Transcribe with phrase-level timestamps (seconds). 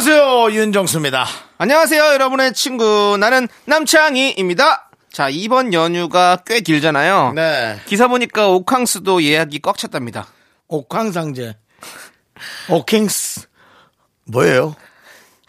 [0.00, 1.26] 안녕하세요 윤정수입니다.
[1.58, 3.18] 안녕하세요, 여러분의 친구.
[3.20, 4.88] 나는 남창희입니다.
[5.12, 7.34] 자, 이번 연휴가 꽤 길잖아요.
[7.34, 7.78] 네.
[7.84, 10.26] 기사 보니까 오캉스도 예약이 꽉 찼답니다.
[10.68, 11.54] 옥황상제.
[12.70, 13.48] 오킹스.
[14.24, 14.74] 뭐예요?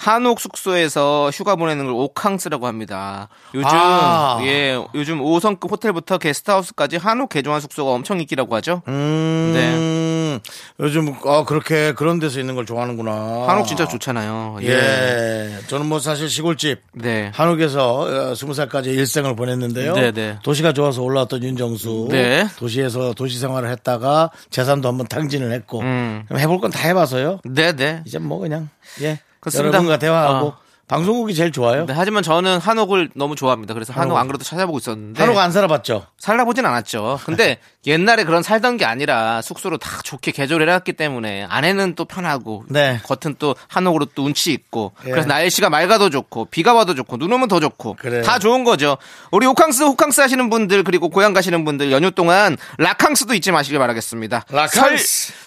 [0.01, 3.29] 한옥 숙소에서 휴가 보내는 걸 오캉스라고 합니다.
[3.53, 4.39] 요즘 아.
[4.41, 8.81] 예 요즘 5성급 호텔부터 게스트하우스까지 한옥 개조한 숙소가 엄청 인기라고 하죠.
[8.87, 9.51] 음.
[9.53, 10.39] 네.
[10.79, 13.45] 요즘 아 그렇게 그런 데서 있는 걸 좋아하는구나.
[13.47, 14.57] 한옥 진짜 좋잖아요.
[14.63, 15.59] 예.
[15.67, 17.29] 저는 뭐 사실 시골집 네.
[17.35, 19.93] 한옥에서 스무 살까지 일생을 보냈는데요.
[19.93, 20.39] 네, 네.
[20.41, 22.07] 도시가 좋아서 올라왔던 윤정수.
[22.09, 22.47] 네.
[22.57, 25.81] 도시에서 도시 생활을 했다가 재산도 한번 탕진을 했고.
[25.81, 26.25] 음.
[26.33, 27.41] 해볼 건 다 해봐서요.
[27.43, 28.01] 네, 네.
[28.07, 28.69] 이제 뭐 그냥
[29.01, 29.19] 예.
[29.41, 29.67] 그렇습니다.
[29.77, 30.57] 여러분과 대화하고 어.
[30.91, 31.85] 방송국이 제일 좋아요.
[31.85, 33.73] 네, 하지만 저는 한옥을 너무 좋아합니다.
[33.73, 34.17] 그래서 한옥 한옥.
[34.17, 36.05] 안 그래도 찾아보고 있었는데 한옥 안 살아봤죠?
[36.17, 37.21] 살아보진 않았죠.
[37.23, 42.65] 근데 옛날에 그런 살던 게 아니라 숙소로 다 좋게 개조를 해놨기 때문에 안에는 또 편하고
[42.67, 42.99] 네.
[43.03, 45.11] 겉은 또 한옥으로 또 운치 있고 예.
[45.11, 48.23] 그래서 날씨가 맑아도 좋고 비가 와도 좋고 눈 오면 더 좋고 그래요.
[48.23, 48.97] 다 좋은 거죠.
[49.31, 54.43] 우리 호캉스 호캉스 하시는 분들 그리고 고향 가시는 분들 연휴 동안 라캉스도 잊지 마시길 바라겠습니다.
[54.49, 54.77] 라캉스.
[54.77, 54.97] 설,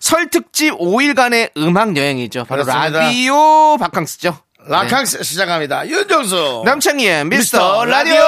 [0.01, 2.47] 설 특집 5일간의 음악 여행이죠.
[2.47, 2.99] 바로 그렇습니다.
[3.01, 4.39] 라디오 바캉스죠.
[4.67, 5.87] 라캉스 시작합니다.
[5.89, 6.63] 윤정수.
[6.65, 8.23] 남창희의 미스터 미스터 라디오.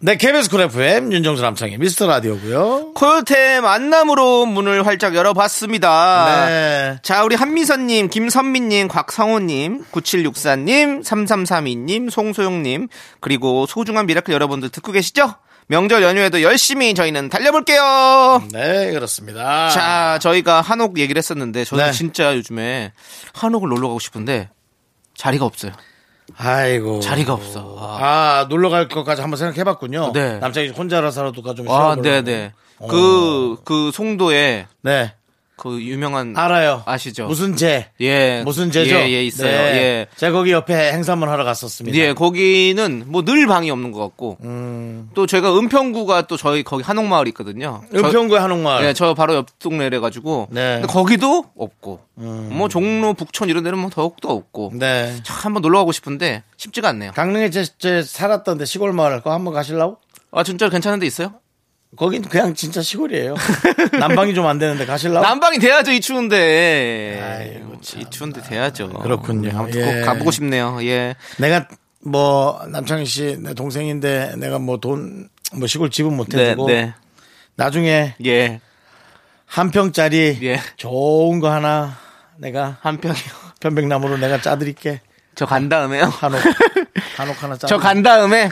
[0.00, 2.92] 네, KBS Cool FM 윤정수 남창희 미스터 라디오고요.
[2.94, 6.46] 코요태 만남으로 문을 활짝 열어봤습니다.
[6.46, 6.98] 네.
[7.02, 12.86] 자, 우리 한미선님, 김선미님, 곽성호님, 9764님, 3332님, 송소영님,
[13.20, 15.34] 그리고 소중한 미라클 여러분들 듣고 계시죠?
[15.68, 18.42] 명절 연휴에도 열심히 저희는 달려볼게요!
[18.52, 19.68] 네, 그렇습니다.
[19.68, 21.92] 자, 저희가 한옥 얘기를 했었는데, 저는 네.
[21.92, 22.92] 진짜 요즘에
[23.34, 24.48] 한옥을 놀러 가고 싶은데,
[25.14, 25.72] 자리가 없어요.
[26.36, 27.00] 아이고.
[27.00, 27.76] 자리가 없어.
[27.78, 30.12] 아, 아, 놀러 갈 것까지 한번 생각해 봤군요.
[30.14, 30.38] 네.
[30.38, 32.02] 남창희 혼자라서라도 좀 아, 쉬어보려고.
[32.02, 32.52] 네네.
[32.88, 35.14] 그, 그 송도에 네.
[35.58, 36.34] 그 유명한.
[36.36, 36.82] 알아요.
[36.86, 37.26] 아시죠?
[37.26, 37.88] 무슨 제?
[38.00, 38.42] 예.
[38.44, 38.94] 무슨 제죠?
[38.94, 39.50] 예, 예, 있어요.
[39.50, 39.76] 네.
[39.76, 40.06] 예.
[40.16, 41.98] 제가 거기 옆에 행사 한번 하러 갔었습니다.
[41.98, 45.10] 예, 거기는 뭐 늘 방이 없는 것 같고 음.
[45.14, 47.82] 또 저희가 은평구가 또 저희 거기 한옥마을이 있거든요.
[47.94, 48.80] 은평구의 한옥마을.
[48.80, 50.76] 저, 네, 저 바로 옆 동네래 가지고 네.
[50.76, 50.80] 음.
[50.80, 55.14] 근데 거기도 없고 뭐 종로 북촌 이런 데는 뭐 더욱더 없고 네.
[55.24, 57.12] 참 한번 놀러 가고 싶은데 쉽지가 않네요.
[57.12, 59.98] 강릉에 제, 제 살았던데 시골 마을 그거 한번 가실라고?
[60.30, 61.32] 아 진짜 괜찮은 데 있어요?
[61.96, 63.34] 거긴 그냥 진짜 시골이에요.
[63.98, 65.26] 난방이 좀 안 되는데 가실라고?
[65.26, 67.20] 난방이 돼야죠 이 추운데.
[67.22, 68.88] 아이고, 이 추운데 돼야죠.
[68.90, 69.50] 그렇군요.
[69.50, 70.00] 네, 아무튼 예.
[70.00, 70.78] 꼭 가보고 싶네요.
[70.82, 71.16] 예.
[71.38, 71.66] 내가
[72.04, 76.94] 뭐 남창희 씨 내 동생인데 내가 뭐 돈뭐 시골 집은 못 네, 해주고 네.
[77.56, 78.60] 나중에 예.
[79.46, 80.60] 한 평짜리 예.
[80.76, 81.96] 좋은 거 하나
[82.36, 83.18] 내가 한 평이요.
[83.60, 85.00] 편백나무로 내가 짜드릴게
[85.34, 86.04] 저 간 다음에요.
[86.04, 86.40] 한옥
[87.16, 87.66] 한옥 하나 짜.
[87.66, 88.50] 저 간 다음에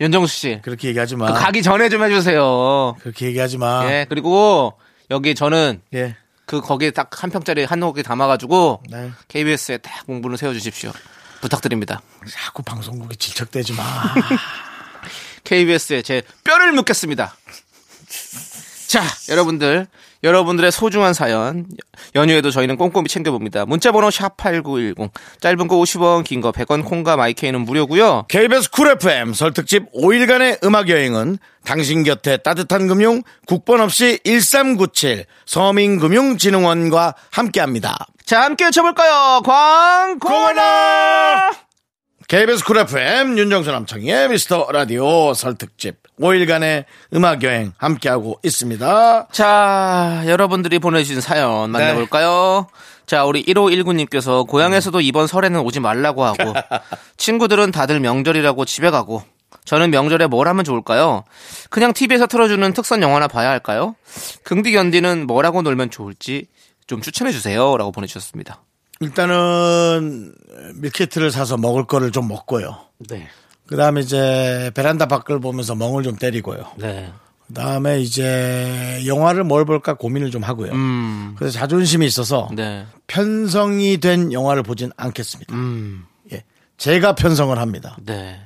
[0.00, 0.60] 윤정수 씨.
[0.62, 1.32] 그렇게 얘기하지 마.
[1.32, 2.96] 그 가기 전에 좀 해주세요.
[3.00, 3.84] 그렇게 얘기하지 마.
[3.90, 4.74] 예, 그리고
[5.10, 6.16] 여기 저는 예.
[6.46, 9.10] 그 거기에 딱 한 평짜리 한옥에 담아가지고 네.
[9.28, 10.92] KBS에 딱 공부를 세워주십시오.
[11.40, 12.00] 부탁드립니다.
[12.30, 13.82] 자꾸 방송국에 질척대지 마.
[15.44, 17.36] KBS에 제 뼈를 묻겠습니다.
[18.88, 19.86] 자, 여러분들.
[20.24, 21.66] 여러분들의 소중한 사연
[22.16, 23.66] 연휴에도 저희는 꼼꼼히 챙겨봅니다.
[23.66, 25.10] 문자번호 샵8910
[25.40, 28.24] 짧은 거 50원 긴 거 100원 콩과 마이케이는 무료고요.
[28.28, 37.14] KBS Cool FM 설특집 5일간의 음악 여행은 당신 곁에 따뜻한 금융 국번 없이 1397 서민금융진흥원과
[37.30, 37.96] 함께 합니다.
[38.24, 39.42] 자 함께 외쳐볼까요?
[39.44, 41.50] 광고나
[42.28, 46.84] KBS 쿨 FM 윤정수 남창의 미스터 라디오 설특집 5일간의
[47.14, 49.28] 음악 여행 함께하고 있습니다.
[49.32, 52.66] 자, 여러분들이 보내주신 사연 만나볼까요?
[53.06, 56.52] 자, 우리 1519님께서 고향에서도 이번 설에는 오지 말라고 하고,
[57.16, 59.22] 친구들은 다들 명절이라고 집에 가고,
[59.64, 61.24] 저는 명절에 뭘 하면 좋을까요?
[61.70, 63.96] 그냥 TV에서 틀어주는 특선 영화나 봐야 할까요?
[64.42, 66.48] 긍디 견디는 뭐라고 놀면 좋을지
[66.86, 67.78] 좀 추천해주세요.
[67.78, 68.60] 라고 보내주셨습니다.
[69.00, 70.34] 일단은
[70.76, 72.76] 밀키트를 사서 먹을 거를 좀 먹고요.
[73.08, 73.28] 네.
[73.66, 76.64] 그 다음에 이제 베란다 밖을 보면서 멍을 좀 때리고요.
[76.76, 77.12] 네.
[77.46, 80.72] 그 다음에 이제 영화를 뭘 볼까 고민을 좀 하고요.
[80.72, 82.84] 음, 그래서 자존심이 있어서 네.
[83.06, 85.54] 편성이 된 영화를 보진 않겠습니다.
[85.54, 86.44] 음, 예.
[86.76, 87.96] 제가 편성을 합니다.
[88.04, 88.38] 네.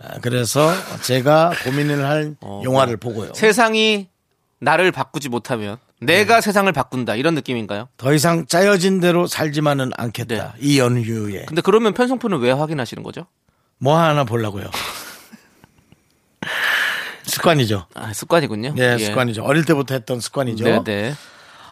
[0.00, 0.70] 아, 그래서
[1.02, 3.34] 제가 고민을 할 어, 영화를 보고요.
[3.34, 4.08] 세상이
[4.62, 6.40] 나를 바꾸지 못하면 내가 네.
[6.40, 7.88] 세상을 바꾼다 이런 느낌인가요?
[7.96, 10.34] 더 이상 짜여진 대로 살지만은 않겠다.
[10.34, 10.60] 네.
[10.60, 13.26] 이 연휴에 근데 그러면 편성표는 왜 확인하시는 거죠?
[13.78, 14.70] 뭐 하나 보려고요.
[17.24, 17.86] 습관이죠.
[17.94, 18.74] 아, 습관이군요.
[18.76, 19.04] 네, 예.
[19.04, 19.42] 습관이죠.
[19.42, 20.64] 어릴 때부터 했던 습관이죠.
[20.64, 21.14] 네, 네.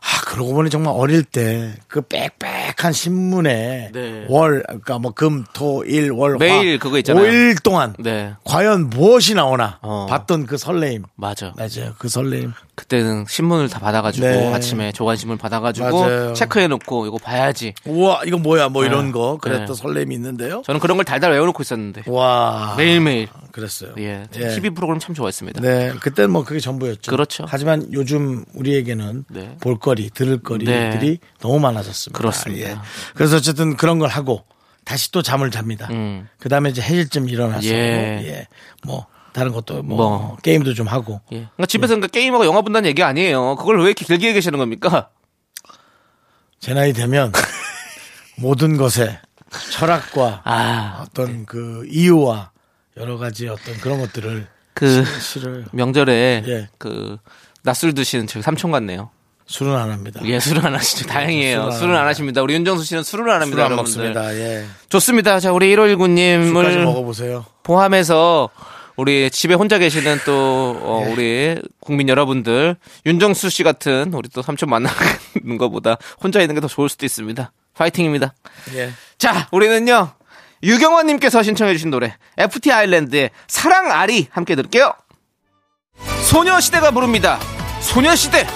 [0.01, 4.27] 아, 그러고 보니 정말 어릴 때 그 빽빽한 신문에 네.
[4.29, 7.25] 월, 그러니까 뭐 금, 토, 일, 월, 매일 화, 그거 있잖아요.
[7.25, 8.35] 5일 동안 네.
[8.45, 10.07] 과연 무엇이 나오나 어.
[10.09, 11.05] 봤던 그 설레임.
[11.17, 11.53] 맞아.
[11.57, 11.95] 맞아요.
[11.99, 12.53] 그 설레임.
[12.81, 14.55] 그때는 신문을 다 받아가지고 네.
[14.55, 16.33] 아침에 조간신문 받아가지고 맞아요.
[16.33, 17.75] 체크해놓고 이거 봐야지.
[17.85, 19.13] 우와, 이거 뭐야, 뭐 이런 네.
[19.13, 19.37] 거.
[19.39, 19.75] 그랬던 네.
[19.75, 20.63] 설렘이 있는데요.
[20.65, 22.75] 저는 그런 걸 달달 외워놓고 있었는데 와.
[22.79, 23.29] 매일 매일.
[23.53, 23.93] 그랬어요.
[23.99, 24.49] 예, 예.
[24.55, 25.61] TV 프로그램 참 좋아했습니다.
[25.61, 27.11] 네, 그때는 뭐 그게 전부였죠.
[27.11, 27.45] 그렇죠.
[27.47, 29.57] 하지만 요즘 우리에게는 네.
[29.61, 32.17] 볼거리, 들을거리들이 너무 많아졌습니다.
[32.17, 32.71] 그렇습니다.
[32.71, 32.79] 예.
[33.15, 34.45] 그래서 어쨌든 그런 걸 하고
[34.85, 35.89] 다시 또 잠을 잡니다.
[35.91, 36.29] 음.
[36.39, 38.23] 그 다음에 이제 해질쯤 일어나서 예.
[38.25, 38.47] 예.
[38.85, 40.37] 뭐 다른 것도 뭐, 뭐.
[40.43, 41.37] 게임도 좀 하고 예.
[41.37, 43.57] 그러니까 집에서 그러니까 게임하고 영화 본다는 얘기 아니에요.
[43.57, 45.09] 그걸 왜 이렇게 길게 계시는 겁니까?
[46.61, 47.33] 제 나이 되면
[48.37, 49.19] 모든 것에
[49.73, 52.51] 철학과 아, 어떤 그 이유와
[52.97, 56.69] 여러 가지 어떤 그런 것들을 그 실을 명절에 예.
[56.79, 57.17] 그
[57.63, 59.11] 낮술 드시는 저희 삼촌 같네요.
[59.47, 60.21] 술은 안 합니다.
[60.25, 61.07] 예, 술을 안 하시죠.
[61.09, 61.63] 다행이에요.
[61.63, 62.07] 술을 안 술을 안.
[62.07, 62.41] 하십니다.
[62.41, 63.65] 우리 윤정수 씨는 술을 안 합니다.
[63.67, 64.13] 술안 여러분들.
[64.13, 64.35] 먹습니다.
[64.37, 64.65] 예.
[64.89, 65.41] 좋습니다.
[65.41, 67.45] 자, 우리 술까지 1519님을 먹어보세요.
[67.65, 68.49] 포함해서
[69.01, 71.11] 우리 집에 혼자 계시는 또 어, 예.
[71.13, 72.77] 우리 국민 여러분들
[73.07, 74.99] 윤정수 씨 같은 우리 또 삼촌 만나는
[75.59, 77.51] 것보다 혼자 있는 게 더 좋을 수도 있습니다.
[77.75, 78.35] 파이팅입니다.
[78.75, 78.91] 예.
[79.17, 80.11] 자, 우리는요.
[80.63, 84.93] 유경원 님께서 신청해 주신 노래 FT아일랜드의 사랑앓이 함께 들을게요.
[86.25, 87.39] 소녀시대가 부릅니다.
[87.81, 88.47] 소녀시대.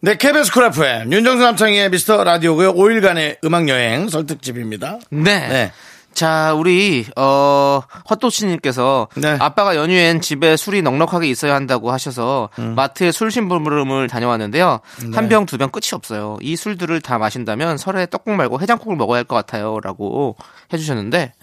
[0.00, 2.74] 네, KBS Cool FM 윤정수 남창희의 미스터 라디오고요.
[2.74, 4.98] 5일간의 음악 여행 설특집입니다.
[5.10, 5.48] 네.
[5.48, 5.72] 네.
[6.16, 9.36] 자, 우리 어 헛도치님께서 네.
[9.38, 12.74] 아빠가 연휴엔 집에 술이 넉넉하게 있어야 한다고 하셔서 음.
[12.74, 14.80] 마트에 술 심부름을 다녀왔는데요.
[15.02, 15.10] 네.
[15.14, 16.38] 한병 두 병 끝이 없어요.
[16.40, 20.36] 이 술들을 다 마신다면 설에 떡국 말고 해장국을 먹어야 할 것 같아요라고
[20.72, 21.34] 해주셨는데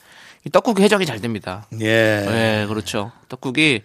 [0.46, 1.68] 이 떡국이 해장이 잘 됩니다.
[1.80, 1.86] 예.
[2.26, 3.12] 네, 그렇죠.
[3.30, 3.82] 떡국이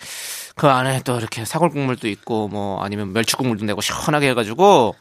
[0.56, 4.94] 그 안에 또 이렇게 사골 국물도 있고 뭐 아니면 멸치 국물도 내고 시원하게 해가지고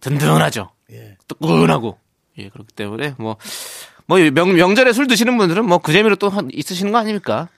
[0.00, 0.70] 든든하죠.
[0.92, 1.16] 예.
[1.26, 1.98] 뜨끈하고
[2.38, 3.36] 예 그렇기 때문에 뭐
[4.06, 7.48] 뭐 명, 명절에 술 드시는 분들은 뭐 그 재미로 또 한- 있으시는 거 아닙니까?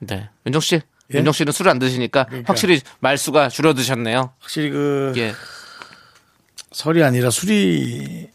[0.00, 1.18] 네, 윤정 씨, 예?
[1.18, 2.50] 윤정 씨는 술을 안 드시니까 그러니까.
[2.52, 4.32] 확실히 말수가 줄어드셨네요.
[4.40, 5.32] 확실히 그 예,
[6.72, 8.28] 설이 아니라 술이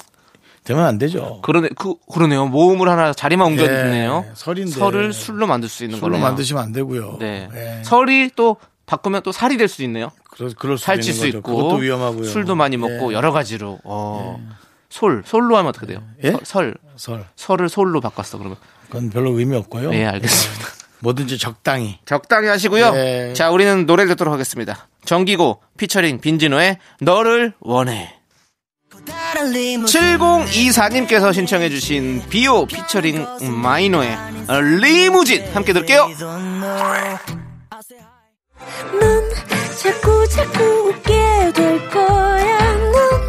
[0.64, 1.42] 되면 안 되죠.
[1.42, 2.46] 그러네, 그 그러네요.
[2.48, 4.26] 모음을 하나 자리만 옮겨두네요.
[4.28, 4.72] 예, 설인데.
[4.72, 6.26] 설을 술로 만들 수 있는 술로 거네요.
[6.28, 7.18] 만드시면 안 되고요.
[7.20, 7.84] 네, 예.
[7.84, 10.12] 설이 또 바꾸면 또 살이 될 수도 있네요.
[10.32, 11.38] 그럴, 그럴 수도 살찔 있는 수.
[11.38, 12.24] 있고 그것도 위험하고요.
[12.24, 13.16] 술도 많이 먹고 예.
[13.16, 14.40] 여러 가지로 어.
[14.90, 16.02] 솔 솔로 하면 어떻게 돼요?
[16.24, 16.32] 예?
[16.32, 17.26] 서- 설 설.
[17.36, 18.58] 설을 솔로 바꿨어 그러면.
[18.88, 19.92] 그건 별로 의미 없고요.
[19.92, 20.68] 네, 알겠습니다.
[21.00, 22.00] 뭐든지 적당히.
[22.06, 22.92] 적당히 하시고요.
[22.92, 23.34] 네.
[23.34, 24.88] 자, 우리는 노래 듣도록 하겠습니다.
[25.06, 28.16] 정기고 피처링 빈진호의 너를 원해.
[29.86, 33.26] 7024님께서 신청해주신 비오 피처링
[33.62, 34.18] 마이노의
[34.82, 36.10] 리무진 함께 들을게요.
[39.00, 39.30] 넌
[39.82, 42.76] 자꾸 자꾸 웃게 될 거야.
[42.92, 43.29] 넌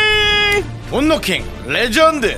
[0.91, 2.37] 온노킹 레전드.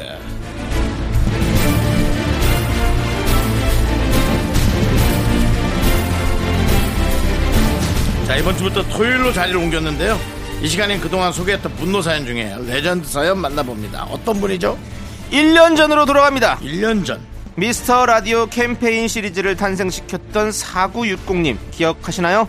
[8.28, 10.20] 자, 이번 주부터 토요일로 자리를 옮겼는데요.
[10.62, 14.04] 이 시간엔 그동안 소개했던 분노 사연 중에 레전드 사연 만나봅니다.
[14.04, 14.78] 어떤 분이죠?
[15.32, 16.60] 1년 전으로 돌아갑니다.
[16.60, 17.20] 1년 전.
[17.56, 22.48] 미스터 라디오 캠페인 시리즈를 탄생시켰던 4960님 기억하시나요?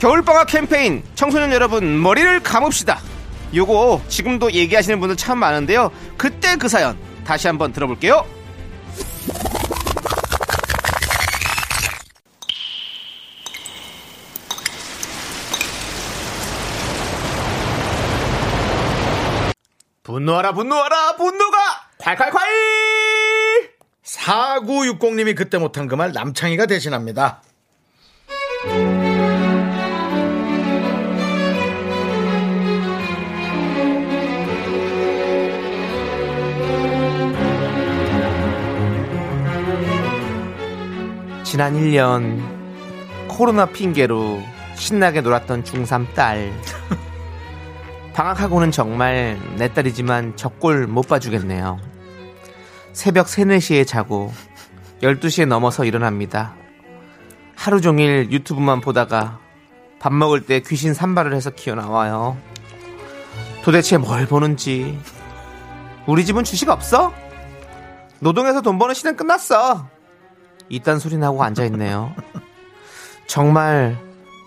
[0.00, 3.09] 겨울방학 캠페인 청소년 여러분 머리를 감읍시다
[3.54, 5.90] 요거 지금도 얘기하시는 분들 참 많은데요.
[6.16, 8.24] 그때 그 사연 다시 한번 들어볼게요.
[20.02, 21.58] 분노하라 분노하라 분노가!
[21.98, 22.38] 콸콸콸!
[24.04, 27.42] 4960님이 그때 못한 그 말 남창희가 대신합니다.
[41.50, 42.40] 지난 1년
[43.26, 44.40] 코로나 핑계로
[44.76, 46.52] 신나게 놀았던 중3 딸.
[48.14, 51.80] 방학하고는 정말 내 딸이지만 적골 못 봐주겠네요.
[52.92, 54.32] 새벽 3, 4시에 자고
[55.02, 56.54] 12시에 넘어서 일어납니다.
[57.56, 59.40] 하루 종일 유튜브만 보다가
[59.98, 62.36] 밥 먹을 때 귀신 산발을 해서 기어 나와요.
[63.64, 64.96] 도대체 뭘 보는지.
[66.06, 67.12] 우리 집은 주식 없어?
[68.20, 69.88] 노동해서 돈 버는 시대는 끝났어.
[70.70, 72.14] 이딴 소리 나고 앉아있네요.
[73.26, 73.98] 정말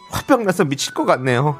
[0.10, 1.60] 화병 나서 미칠 것 같네요.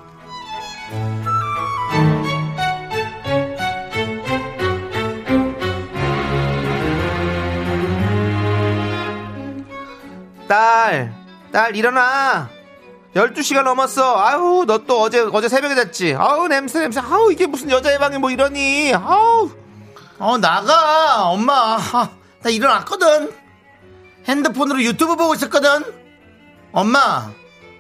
[10.48, 11.14] 딸,
[11.52, 12.50] 딸 일어나.
[13.16, 14.18] 12시가 넘었어.
[14.18, 16.16] 아우, 너 또 어제, 어제 새벽에 잤지?
[16.18, 17.00] 아우, 냄새, 냄새.
[17.00, 18.94] 아우, 이게 무슨 여자의 방에 뭐 이러니?
[18.96, 19.50] 아우.
[20.20, 21.78] 어, 나가, 엄마.
[21.78, 22.10] 아,
[22.42, 23.32] 나 일어났거든.
[24.28, 25.84] 핸드폰으로 유튜브 보고 있었거든.
[26.72, 27.32] 엄마,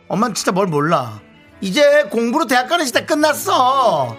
[0.08, 1.20] 엄마는 진짜 뭘 몰라.
[1.62, 4.16] 이제 공부로 대학 가는 시대 끝났어.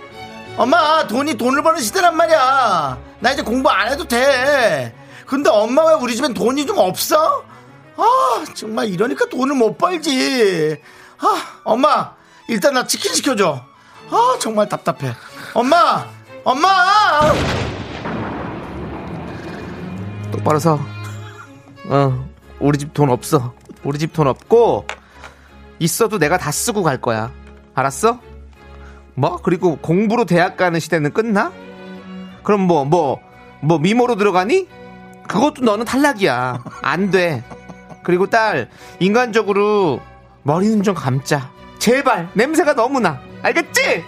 [0.57, 2.99] 엄마, 돈이 돈을 버는 시대란 말이야.
[3.21, 4.95] 나 이제 공부 안 해도 돼.
[5.27, 7.45] 근데 엄마 왜 우리 집엔 돈이 좀 없어?
[7.97, 10.77] 아, 정말 이러니까 돈을 못 벌지.
[11.19, 12.15] 아, 엄마,
[12.49, 13.65] 일단 나 치킨 시켜줘.
[14.11, 15.15] 아, 정말 답답해.
[15.55, 16.07] 엄마,
[16.45, 17.33] 엄마!
[20.31, 20.94] 똑바로 서.
[21.89, 22.29] 어,
[22.61, 23.55] 우리 집 돈 없어.
[23.85, 24.87] 우리 집 돈 없고,
[25.79, 27.31] 있어도 내가 다 쓰고 갈 거야.
[27.75, 28.21] 알았어?
[29.15, 29.37] 뭐?
[29.43, 31.53] 그리고 공부로 대학 가는 시대는 끝나?
[32.43, 33.21] 그럼 뭐, 뭐,
[33.61, 34.69] 뭐 미모로 들어가니?
[35.29, 36.63] 그것도 너는 탈락이야.
[36.83, 37.43] 안 돼.
[38.03, 38.69] 그리고 딸,
[39.01, 40.01] 인간적으로
[40.43, 41.51] 머리는 좀 감자.
[41.79, 43.21] 제발, 냄새가 너무 나.
[43.43, 44.05] 알겠지?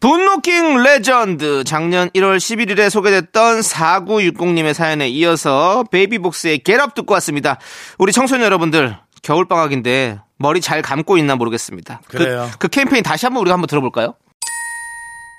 [0.00, 7.58] 분노킹 레전드 작년 1월 11일에 소개됐던 4960님의 사연에 이어서 베이비복스의 Get Up 듣고 왔습니다.
[7.98, 12.00] 우리 청소년 여러분들 겨울방학인데 머리 잘 감고 있나 모르겠습니다.
[12.08, 12.48] 그래요.
[12.52, 14.14] 그, 그 캠페인 다시 한번 우리가 한번 들어볼까요?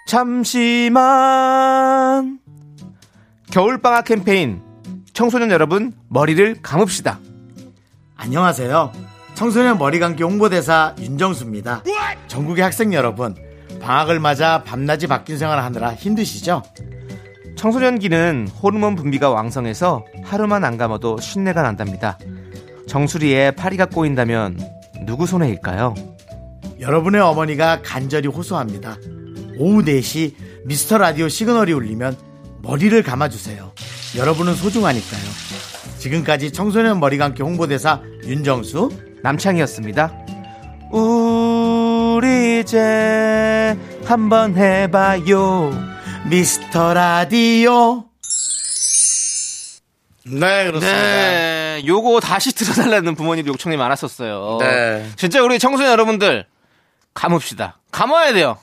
[0.05, 0.99] 잠시만
[3.51, 4.61] 겨울방학 캠페인
[5.13, 7.19] 청소년 여러분 머리를 감읍시다.
[8.15, 8.91] 안녕하세요.
[9.33, 11.83] 청소년 머리 감기 홍보대사 윤정수입니다.
[12.27, 13.35] 전국의 학생 여러분,
[13.81, 16.63] 방학을 맞아 밤낮이 바뀐 생활을 하느라 힘드시죠?
[17.55, 22.17] 청소년기는 호르몬 분비가 왕성해서 하루만 안 감아도 신내가 난답니다.
[22.87, 24.59] 정수리에 파리가 꼬인다면
[25.05, 25.95] 누구 손해일까요?
[26.79, 28.97] 여러분의 어머니가 간절히 호소합니다.
[29.57, 30.33] 오후 4시
[30.65, 32.15] 미스터 라디오 시그널이 울리면
[32.63, 33.71] 머리를 감아주세요.
[34.17, 35.21] 여러분은 소중하니까요.
[35.99, 38.89] 지금까지 청소년 머리 감기 홍보대사 윤정수,
[39.21, 40.25] 남창이었습니다.
[40.91, 41.50] 우리
[42.61, 43.75] 이제
[44.05, 45.71] 한번 해봐요.
[46.29, 48.05] 미스터 라디오.
[50.23, 50.79] 네, 그렇습니다.
[50.79, 54.57] 네, 요거 다시 들어달라는 부모님 요청이 많았었어요.
[54.59, 55.09] 네.
[55.15, 56.45] 진짜 우리 청소년 여러분들
[57.15, 57.79] 감읍시다.
[57.91, 58.57] 감아야 돼요.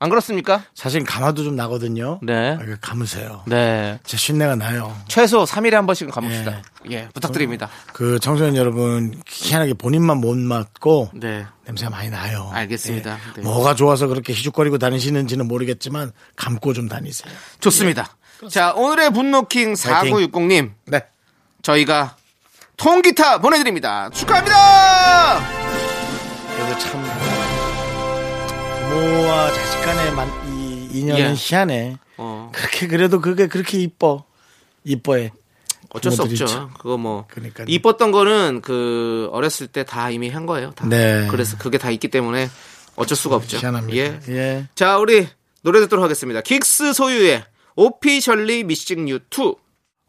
[0.00, 0.62] 안 그렇습니까?
[0.74, 2.20] 사실 감아도 좀 나거든요.
[2.22, 2.52] 네.
[2.52, 3.42] 아, 감으세요.
[3.46, 3.98] 네.
[4.04, 4.96] 제 쉰내가 나요.
[5.08, 6.62] 최소 3일에 한 번씩은 감읍시다.
[6.90, 7.68] 예, 부탁드립니다.
[7.92, 11.44] 그 청소년 여러분 희한하게 본인만 못 맡고 네.
[11.66, 12.48] 냄새가 많이 나요.
[12.52, 13.12] 알겠습니다.
[13.12, 13.32] 예.
[13.36, 13.42] 네.
[13.42, 17.32] 뭐가 좋아서 그렇게 희죽거리고 다니시는지는 모르겠지만 감고 좀 다니세요.
[17.60, 18.16] 좋습니다.
[18.48, 20.72] 자, 오늘의 분노킹 4960님.
[20.86, 21.00] 네.
[21.62, 22.14] 저희가
[22.76, 24.08] 통기타 보내드립니다.
[24.10, 25.40] 축하합니다!
[26.56, 27.37] 그래도 참
[28.88, 31.34] 부모와 자식 간의 만, 이 인연은 예.
[31.36, 31.96] 희한해.
[32.16, 34.24] 어, 그렇게 그래도 그게 그렇게 이뻐.
[34.84, 35.32] 이뻐해.
[35.90, 36.46] 어쩔 수 없죠.
[36.46, 36.70] 참.
[36.78, 37.26] 그거 뭐.
[37.28, 37.66] 그러니까요.
[37.68, 40.70] 이뻤던 거는 그, 어렸을 때 다 이미 한 거예요.
[40.72, 40.86] 다.
[40.86, 41.26] 네.
[41.30, 42.48] 그래서 그게 다 있기 때문에
[42.96, 43.58] 어쩔 수가 없죠.
[43.58, 43.96] 희한합니다.
[43.96, 44.20] 예.
[44.28, 44.66] 예.
[44.74, 45.28] 자, 우리
[45.62, 46.40] 노래 듣도록 하겠습니다.
[46.40, 47.44] 긱스 소유의
[47.76, 49.54] 오피셜리 미싱 유 2.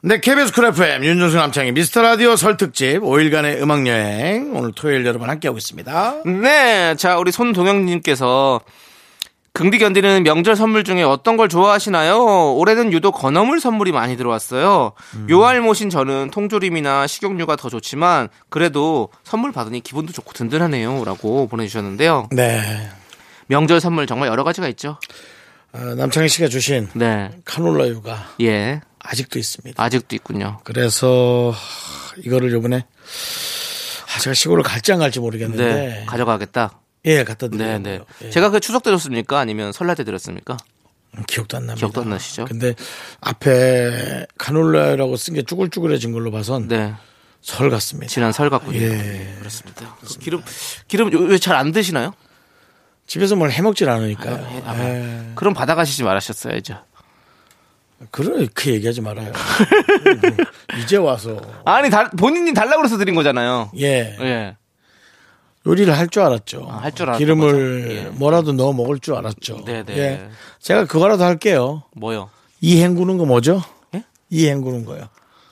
[0.02, 5.06] 네, KBS Cool FM 윤정수 남창희 미스터 라디오 설 특집 5일간의 음악 여행 오늘 토요일
[5.06, 6.24] 여러분 함께하고 있습니다.
[6.42, 6.96] 네.
[6.96, 8.62] 자, 우리 손동영님께서
[9.52, 12.54] 긍디 견디는 명절 선물 중에 어떤 걸 좋아하시나요?
[12.56, 14.94] 올해는 유독 건어물 선물이 많이 들어왔어요.
[15.30, 21.04] 요알못인 저는 통조림이나 식용유가 더 좋지만 그래도 선물 받으니 기분도 좋고 든든하네요.
[21.04, 22.30] 라고 보내주셨는데요.
[22.32, 22.90] 네.
[23.48, 24.98] 명절 선물 정말 여러 가지가 있죠.
[25.74, 27.32] 어, 남창희 씨가 주신 네.
[27.44, 28.80] 카놀라유가 예.
[29.00, 29.82] 아직도 있습니다.
[29.84, 30.60] 아직도 있군요.
[30.64, 32.86] 그래서 하, 이거를 요번에
[34.16, 36.06] 아, 제가 시골을 갈지 안 갈지 모르겠는데 네.
[36.08, 36.80] 가져가겠다.
[37.06, 37.80] 예, 갖다 네, 드려요.
[37.80, 38.00] 네.
[38.24, 38.30] 예.
[38.30, 39.40] 제가 그 추석 때 줬습니까?
[39.40, 40.58] 아니면 설날 때 드렸습니까?
[41.28, 41.80] 기억도 안 납니다.
[41.80, 42.46] 기억도 안 나시죠?
[42.46, 42.76] 근데
[43.22, 46.94] 앞에 카놀라유라고 쓴 게 쭈글쭈글해진 걸로 봐선 네.
[47.42, 48.10] 설 같습니다.
[48.12, 48.80] 지난 설 같군요.
[48.82, 49.36] 예.
[49.40, 49.96] 그렇습니다.
[50.02, 50.44] 그 기름,
[50.88, 52.14] 기름 왜 잘 안 드시나요?
[53.08, 54.62] 집에서 뭘 해먹질 않으니까요.
[54.66, 55.32] 아, 예.
[55.36, 56.84] 그럼 받아가시지 말하셨어야죠.
[58.12, 59.32] 그렇게 얘기하지 말아요.
[60.82, 63.72] 이제 와서 아니 달- 본인이 달라고 그래서 드린 거잖아요.
[63.78, 64.56] 예 예.
[65.68, 66.68] 요리를 할 줄 알았죠.
[66.70, 67.92] 아, 할줄 알았던 기름을.
[67.92, 68.04] 예.
[68.12, 69.66] 뭐라도 넣어 먹을 줄 알았죠.
[69.66, 69.98] 네네.
[69.98, 70.30] 예.
[70.60, 71.84] 제가 그거라도 할게요.
[71.96, 72.30] 뭐요?
[72.62, 73.62] 이 헹구는 거 뭐죠?
[73.94, 74.04] 예?
[74.30, 75.10] 이 헹구는 거요.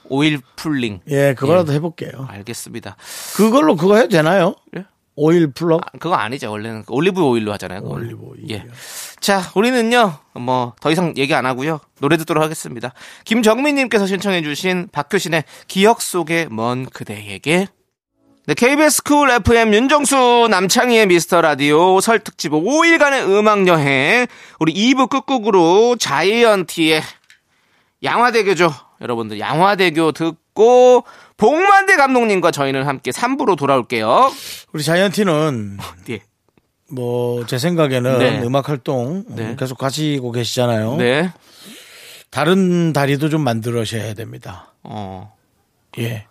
[0.10, 1.02] 오일 풀링.
[1.10, 2.28] 예, 그거라도 해볼게요.
[2.30, 2.96] 알겠습니다.
[3.36, 4.56] 그걸로 그거 해도 되나요?
[4.78, 4.86] 예?
[5.18, 5.82] oil pulling?
[5.82, 6.52] 아, 그거 아니죠.
[6.52, 7.82] 원래는 올리브 오일로 하잖아요.
[7.82, 7.96] 그거.
[7.96, 8.50] 올리브 오일.
[8.52, 8.66] 예.
[9.20, 11.80] 자, 우리는요, 뭐, 더 이상 얘기 안 하고요.
[12.00, 12.94] 노래 듣도록 하겠습니다.
[13.26, 17.68] 김정민 님께서 신청해 주신 박효신의 기억 속의 먼 그대에게.
[18.46, 24.28] 네, KBS Cool FM 윤정수 남창희의 미스터 라디오 설 특집 5일간의 음악 여행.
[24.60, 27.02] 우리 2부 끝곡으로 자이언티의
[28.04, 28.72] 양화대교죠.
[29.02, 31.04] 여러분들, 양화대교 듣고,
[31.38, 34.32] 복만대 감독님과 저희는 함께 3부로 돌아올게요.
[34.74, 35.78] 우리 자이언티는
[36.10, 36.20] 예.
[36.90, 38.42] 뭐제 생각에는 네.
[38.44, 39.56] 음악 활동 네.
[39.58, 40.96] 계속 가시고 계시잖아요.
[40.98, 41.32] 네.
[42.32, 44.74] 다른 다리도 좀 만들어셔야 됩니다.
[44.84, 45.34] 어,
[46.00, 46.26] 예.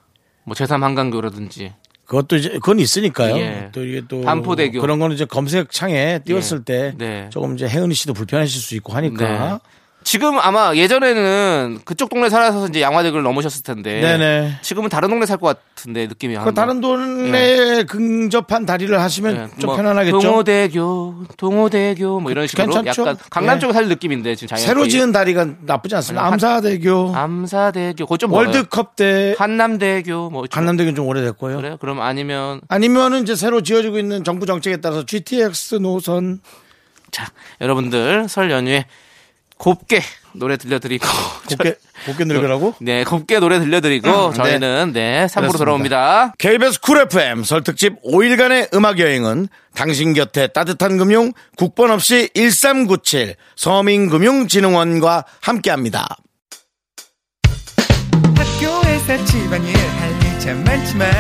[0.45, 1.73] 뭐 제3 한강교라든지.
[2.05, 3.37] 그것도 이제 그건 있으니까요.
[3.37, 3.69] 예.
[3.73, 4.81] 또 이게 또 반포대교.
[4.81, 6.65] 그런 거는 이제 검색창에 띄웠을 예.
[6.65, 7.31] 때 네.
[7.31, 9.29] 조금 이제 혜은이 씨도 불편하실 수 있고 하니까.
[9.55, 9.59] 네.
[10.07, 14.01] 지금 아마 예전에는 그쪽 동네 살아서 이제 양화대교를 넘으셨을 텐데.
[14.01, 14.59] 네네.
[14.63, 19.67] 지금은 다른 동네 살 것 같은데 느낌이 그 다른 동네에 근접한 다리를 하시면 예, 좀
[19.67, 20.21] 뭐 편안하겠죠.
[20.21, 23.03] 동호대교, 동호대교 뭐 이런 식으로 괜찮죠?
[23.03, 23.61] 약간 강남 예.
[23.61, 24.57] 쪽에 살 느낌인데 지금.
[24.57, 26.25] 새로 지은 다리가 나쁘지 않습니다.
[26.25, 28.47] 한- 암사대교, 암사대교, 그거 좀 멀어요.
[28.55, 30.57] 월드컵 때 한남대교 뭐 이쪽.
[30.57, 31.57] 한남대교는 좀 오래됐고요.
[31.57, 31.77] 그래요?
[31.81, 36.39] 그럼 아니면 아니면은 이제 새로 지어지고 있는 정부 정책에 따라서 GTX 노선
[37.11, 37.27] 자
[37.61, 38.87] 여러분들 설 연휴에
[39.59, 41.07] 곱게 노래 들려드리고
[41.49, 42.75] 곱게 곱게 늙으라고?
[42.81, 44.37] 네, 곱게 노래 들려드리고 음, 네.
[44.37, 45.59] 저희는 네, 3부로 그렇습니다.
[45.59, 46.33] 돌아옵니다.
[46.39, 53.35] KBS 쿨 FM 설 특집 5일간의 음악 여행은 당신 곁에 따뜻한 금융 국번 없이 1397
[53.57, 56.07] 서민금융진흥원과 함께합니다.
[58.37, 61.11] 학교에서 집안일 할일참 많지만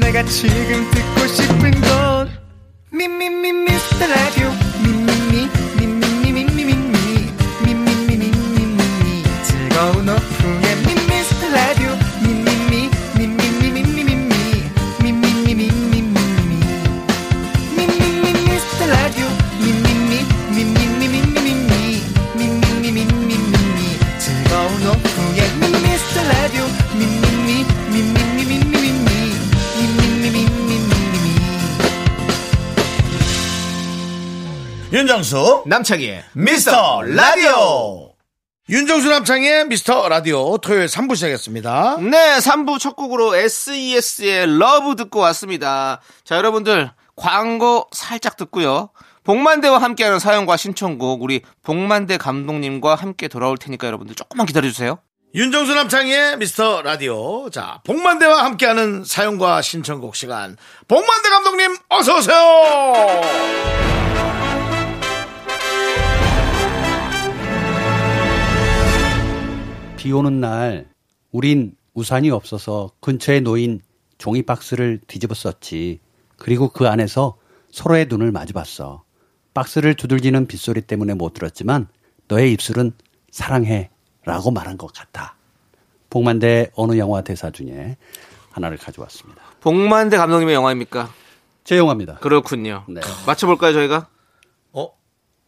[0.00, 2.30] 내가 지금 듣고 싶은 건
[2.90, 4.50] 미미미 미스터 라디오
[9.82, 10.76] 즐거운 오후에
[11.08, 11.90] 미스터 라디오
[12.22, 14.14] 미미미 미미미 미미미
[15.02, 16.06] 미 미미 미미미
[17.76, 19.26] 미미 미 미스터 라디오
[19.58, 20.22] 미미미
[20.54, 22.00] 미미미 미미미
[22.36, 25.50] 미미미 미미미 즐거운 오후에
[25.82, 26.62] 미스터 라디오
[26.94, 28.86] 미미미 미미미 미미미
[29.78, 31.26] 미미미 미미미
[34.92, 38.11] 윤정수 남창희의 미스터 라디오
[38.72, 41.98] 윤정수 남창희의 미스터 라디오 토요일 3부 시작했습니다.
[42.00, 46.00] 네, 3부 첫 곡으로 SES의 Love 듣고 왔습니다.
[46.24, 48.88] 자, 여러분들 광고 살짝 듣고요.
[49.24, 54.98] 복만대와 함께하는 사연과 신청곡 우리 복만대 감독님과 함께 돌아올 테니까 여러분들 조금만 기다려주세요.
[55.34, 57.50] 윤정수 남창의 미스터 라디오.
[57.50, 60.56] 자, 복만대와 함께하는 사연과 신청곡 시간.
[60.88, 64.01] 복만대 감독님, 어서 오세요!
[70.02, 70.88] 비 오는 날
[71.30, 73.80] 우린 우산이 없어서 근처에 놓인
[74.18, 76.00] 종이 박스를 뒤집어 썼지.
[76.36, 77.36] 그리고 그 안에서
[77.70, 79.04] 서로의 눈을 마주봤어.
[79.54, 81.86] 박스를 두들기는 빗소리 때문에 못 들었지만
[82.26, 82.90] 너의 입술은
[83.30, 83.90] 사랑해
[84.24, 85.36] 라고 말한 것 같아.
[86.10, 87.96] 복만대 어느 영화 대사 중에
[88.50, 89.40] 하나를 가져왔습니다.
[89.60, 91.10] 복만대 감독님의 영화입니까?
[91.62, 92.16] 제 영화입니다.
[92.16, 92.82] 그렇군요.
[92.88, 93.02] 네.
[93.24, 94.08] 맞춰볼까요, 저희가?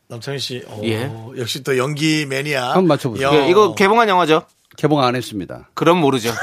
[0.09, 0.15] 어?
[0.15, 1.11] 남창희 씨, 어, 예.
[1.39, 2.67] 역시 또 연기 매니아.
[2.69, 3.29] 한번 맞춰보세요.
[3.29, 4.43] 여- 예, 이거 개봉한 영화죠?
[4.77, 5.69] 개봉 안 했습니다.
[5.75, 6.31] 그럼 모르죠.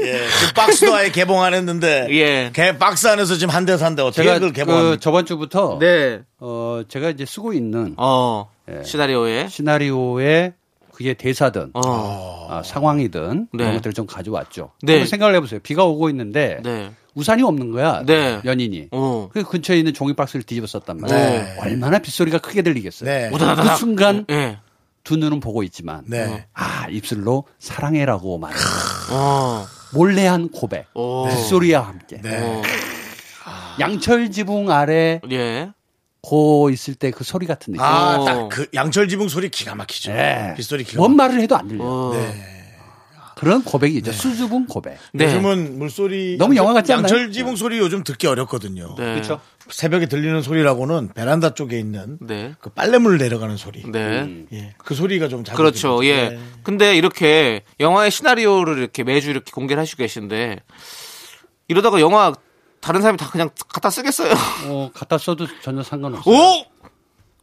[0.00, 2.06] 예, 지금 박스도 아예 개봉 안 했는데.
[2.10, 2.50] 예.
[2.52, 4.96] 개 박스 안에서 지금 한 대 산대 어떻게 제가 그걸 그 개봉합니까?
[5.00, 6.20] 저번 주부터 네.
[6.38, 8.82] 어, 제가 이제 쓰고 있는 어, 예.
[8.84, 9.48] 시나리오에.
[9.48, 10.54] 시나리오에
[10.92, 12.46] 그게 대사든 어.
[12.50, 13.58] 아, 상황이든 네.
[13.64, 14.72] 그런 것들을 좀 가져왔죠.
[14.82, 14.92] 네.
[14.94, 15.60] 한번 생각을 해보세요.
[15.62, 16.90] 비가 오고 있는데 네.
[17.14, 18.02] 우산이 없는 거야.
[18.04, 18.40] 네.
[18.44, 18.88] 연인이.
[18.92, 19.28] 어.
[19.32, 21.20] 그 근처에 있는 종이 박스를 뒤집어 썼단 말이에요.
[21.20, 21.56] 네.
[21.60, 23.08] 얼마나 빗소리가 크게 들리겠어요.
[23.08, 23.30] 네.
[23.30, 24.58] 그 순간 예.
[25.04, 26.46] 두 눈은 보고 있지만 네.
[26.54, 28.56] 아 입술로 사랑해라고 말해.
[29.12, 29.66] 어.
[29.92, 30.86] 몰래 한 고백.
[30.94, 31.28] 오.
[31.28, 32.20] 빗소리와 함께.
[32.22, 32.38] 네.
[32.42, 32.62] 어.
[33.80, 35.70] 양철 지붕 아래 예.
[36.22, 37.84] 고 있을 때 그 소리 같은 느낌.
[37.84, 38.24] 아, 어.
[38.24, 40.12] 딱그 양철 지붕 소리 기가 막히죠.
[40.12, 40.54] 네.
[40.56, 41.84] 빗소리 기가 뭔막 말을 해도 안 들려.
[41.84, 42.12] 어.
[43.36, 44.12] 그런 고백이 있죠.
[44.12, 44.98] 수줍은 고백.
[45.12, 45.24] 네.
[45.24, 46.36] 요즘은 물소리.
[46.38, 47.02] 너무 영화 같지 않나요?
[47.02, 48.94] 양철 지붕 소리 요즘 듣기 어렵거든요.
[48.96, 49.14] 네.
[49.14, 49.40] 그렇죠.
[49.68, 52.54] 새벽에 들리는 소리라고는 베란다 쪽에 있는 네.
[52.60, 53.82] 그 빨래물 내려가는 소리.
[53.90, 54.44] 네.
[54.52, 54.74] 예.
[54.78, 56.00] 그 소리가 좀 자주 그렇죠.
[56.00, 56.04] 들리죠.
[56.06, 56.28] 예.
[56.30, 56.38] 네.
[56.62, 60.60] 근데 이렇게 영화의 시나리오를 이렇게 매주 이렇게 공개를 하시고 계신데
[61.68, 62.32] 이러다가 영화
[62.80, 64.34] 다른 사람이 다 그냥 갖다 쓰겠어요.
[64.66, 66.34] 어, 갖다 써도 전혀 상관없어요.
[66.34, 66.73] 오!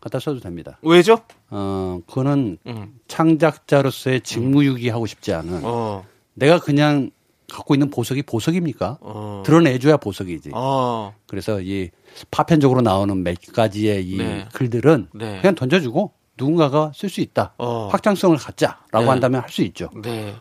[0.02, 0.80] 갖다 써도 됩니다.
[0.82, 1.20] 왜죠?
[1.50, 3.00] 어, 그거는 음.
[3.08, 6.04] 창작자로서의 직무유기 하고 싶지 않은 어.
[6.34, 7.12] 내가 그냥
[7.52, 8.98] 갖고 있는 보석이 보석입니까?
[9.02, 9.44] 어.
[9.46, 10.52] 드러내줘야 보석이지.
[10.54, 11.14] 어.
[11.28, 11.90] 그래서 이
[12.32, 14.48] 파편적으로 나오는 몇 가지의 이 네.
[14.54, 15.40] 글들은 네.
[15.42, 17.54] 그냥 던져주고 누군가가 쓸 수 있다.
[17.58, 17.88] 어.
[17.92, 19.06] 확장성을 갖자라고 네.
[19.06, 19.90] 한다면 할 수 있죠.
[20.02, 20.34] 네.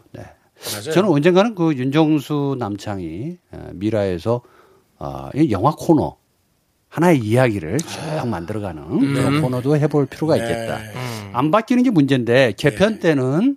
[0.95, 4.41] 저는 언젠가는 그 윤정수 남창희 어, 미라에서
[4.99, 6.17] 어, 이 영화 코너
[6.91, 9.15] 하나의 이야기를 쭉 만들어가는 음.
[9.15, 10.43] 그런 코너도 해볼 필요가 네.
[10.43, 10.81] 있겠다.
[11.33, 13.57] 안 바뀌는 게 문제인데 개편 때는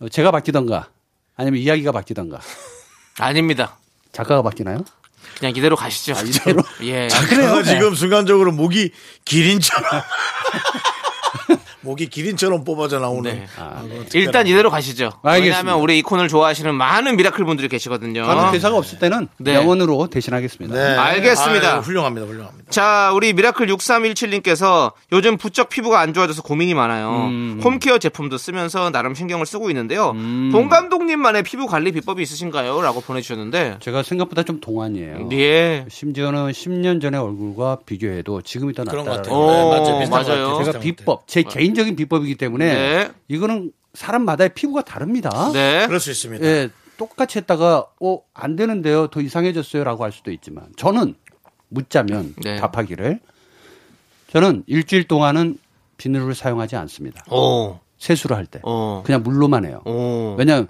[0.00, 0.88] 어, 제가 바뀌던가
[1.36, 2.40] 아니면 이야기가 바뀌던가
[3.18, 3.76] 아닙니다.
[4.12, 4.84] 작가가 바뀌나요?
[5.38, 6.14] 그냥 이대로 가시죠.
[6.24, 6.62] 이대로?
[6.82, 7.08] 예.
[7.28, 7.62] 그래요.
[7.64, 8.92] 지금 순간적으로 목이
[9.24, 9.84] 기린처럼
[11.80, 13.32] 목이 기린처럼 뽑아져 나오는.
[13.32, 13.46] 네.
[13.56, 15.10] 아, 특별한- 일단 이대로 가시죠.
[15.22, 15.58] 알겠습니다.
[15.58, 18.24] 왜냐하면 우리 이 코너를 좋아하시는 많은 미라클 분들이 계시거든요.
[18.26, 19.54] 다른 대사가 없을 때는 네.
[19.54, 20.74] 영원으로 대신하겠습니다.
[20.74, 20.96] 네.
[20.96, 21.74] 알겠습니다.
[21.74, 22.70] 아유, 훌륭합니다, 훌륭합니다.
[22.70, 27.26] 자, 우리 미라클 6317님께서 요즘 부쩍 피부가 안 좋아져서 고민이 많아요.
[27.28, 27.60] 음.
[27.62, 30.12] home care 제품도 쓰면서 나름 신경을 쓰고 있는데요.
[30.52, 32.80] 봉 감독님만의 피부 관리 비법이 있으신가요?
[32.82, 33.76] 라고 보내주셨는데.
[33.80, 35.28] 제가 생각보다 좀 동안이에요.
[35.32, 35.84] 예.
[35.88, 39.22] 심지어는 10년 전의 얼굴과 비교해도 지금이 더 그런 것 낫다.
[39.22, 39.38] 같아요.
[39.38, 40.08] 오, 네, 맞아요.
[40.08, 40.48] 맞아요.
[40.48, 40.64] 같아요.
[40.64, 43.12] 제가 비법, 제 개인 적인 비법이기 때문에 네.
[43.28, 45.50] 이거는 사람마다의 피부가 다릅니다.
[45.52, 45.86] 네.
[45.86, 46.44] 그럴 수 있습니다.
[46.44, 49.08] 예, 똑같이 했다가 어, 안 되는데요.
[49.08, 51.14] 더 이상해졌어요라고 할 수도 있지만 저는
[51.68, 52.56] 묻자면 네.
[52.58, 53.20] 답하기를
[54.32, 55.58] 저는 일주일 동안은
[55.96, 57.24] 비누를 사용하지 않습니다.
[57.30, 58.60] 오, 세수를 할 때.
[58.62, 59.82] 어, 그냥 물로만 해요.
[59.84, 60.36] 오.
[60.38, 60.68] 왜냐하면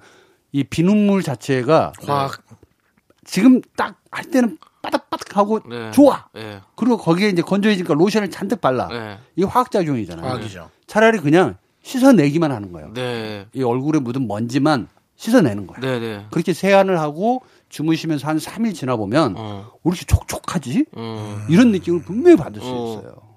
[0.52, 2.42] 이 비눗물 자체가 화학
[3.24, 4.58] 지금 딱 할 때는
[4.90, 5.90] 바닥바닥하고 네.
[5.92, 6.26] 좋아.
[6.36, 6.60] 예.
[6.74, 8.88] 그리고 거기에 이제 건조해지니까 로션을 잔뜩 발라.
[8.88, 9.18] 네.
[9.36, 10.26] 이게 화학작용이잖아요.
[10.26, 10.70] 화학이죠.
[10.86, 12.92] 차라리 그냥 씻어내기만 하는 거예요.
[12.94, 13.46] 네.
[13.52, 15.80] 이 얼굴에 묻은 먼지만 씻어내는 거예요.
[15.80, 16.26] 네, 네.
[16.30, 19.70] 그렇게 세안을 하고 주무시면서 한 3일 지나 보면 어.
[19.84, 20.86] 왜 이렇게 촉촉하지?
[20.96, 21.46] 음.
[21.48, 22.98] 이런 느낌을 분명히 받을 수 어.
[22.98, 23.27] 있어요.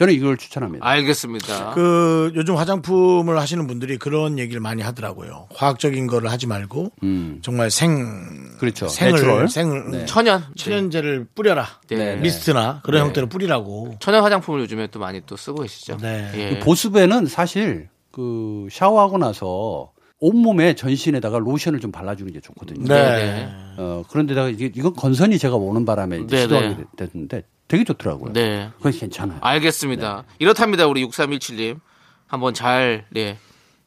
[0.00, 0.86] 저는 이걸 추천합니다.
[0.86, 1.74] 알겠습니다.
[1.74, 5.48] 그 요즘 화장품을 하시는 분들이 그런 얘기를 많이 하더라고요.
[5.54, 7.40] 화학적인 거를 하지 말고 음.
[7.42, 8.88] 정말 생 그렇죠.
[8.88, 9.48] 생을 natural.
[9.48, 10.06] 생을 네.
[10.06, 10.42] 천연.
[10.56, 11.66] 천연제를 뿌려라.
[11.88, 12.16] 네.
[12.16, 13.06] 미스트나 그런 네.
[13.08, 13.96] 형태로 뿌리라고.
[14.00, 15.98] 천연 화장품을 요즘에 또 많이 또 쓰고 계시죠.
[15.98, 16.30] 네.
[16.34, 16.58] 예.
[16.58, 22.86] 그 보습에는 사실 그 샤워하고 나서 온몸에 전신에다가 로션을 좀 발라주는 게 좋거든요.
[22.86, 22.94] 네.
[22.96, 23.48] 네.
[23.76, 26.84] 어, 그런데다가 이게 이건 건선이 제가 오는 바람에 네, 시도하게 네.
[26.96, 28.32] 됐는데 되게 좋더라고요.
[28.32, 28.70] 네.
[28.78, 29.38] 그건 괜찮아요.
[29.40, 30.24] 알겠습니다.
[30.26, 30.34] 네.
[30.40, 30.86] 이렇답니다.
[30.86, 31.78] 우리 6317님.
[32.26, 33.38] 한번 잘, 네,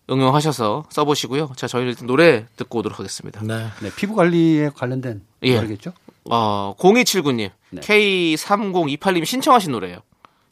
[0.10, 1.54] 응용하셔서 써보시고요.
[1.56, 3.41] 자, 저희는 일단 노래 듣고 오도록 하겠습니다.
[3.41, 3.67] 네.
[3.82, 5.56] 네, 피부 관리에 관련된 예.
[5.56, 5.93] 말이겠죠?
[6.30, 7.82] 어, 0279님, 네.
[7.82, 10.00] K3028님 신청하신 노래예요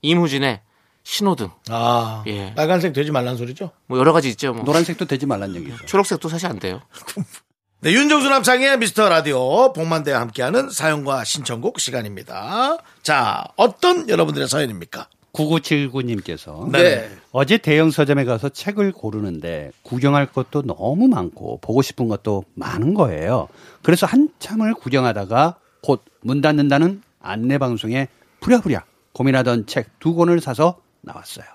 [0.02, 0.62] 임후진의
[1.04, 1.50] 신호등.
[1.70, 2.54] 아 예.
[2.56, 3.72] 빨간색 되지 말란 소리죠?
[3.88, 4.54] 뭐 여러 가지 있죠.
[4.54, 4.64] 뭐.
[4.64, 5.86] 노란색도 되지 말란 얘기죠.
[5.86, 6.82] 초록색도 사실 안 돼요.
[7.84, 12.78] 네, 윤정수 남창의 미스터 라디오 복만대와 함께하는 사연과 신청곡 시간입니다.
[13.02, 15.08] 자, 어떤 여러분들의 사연입니까?
[15.34, 17.10] 9979님께서 네.
[17.32, 23.48] 어제 대형 서점에 가서 책을 고르는데 구경할 것도 너무 많고 보고 싶은 것도 많은 거예요.
[23.82, 28.08] 그래서 한참을 구경하다가 곧 문 닫는다는 안내 방송에
[28.42, 31.46] 부랴부랴 고민하던 책 두 권을 사서 나왔어요.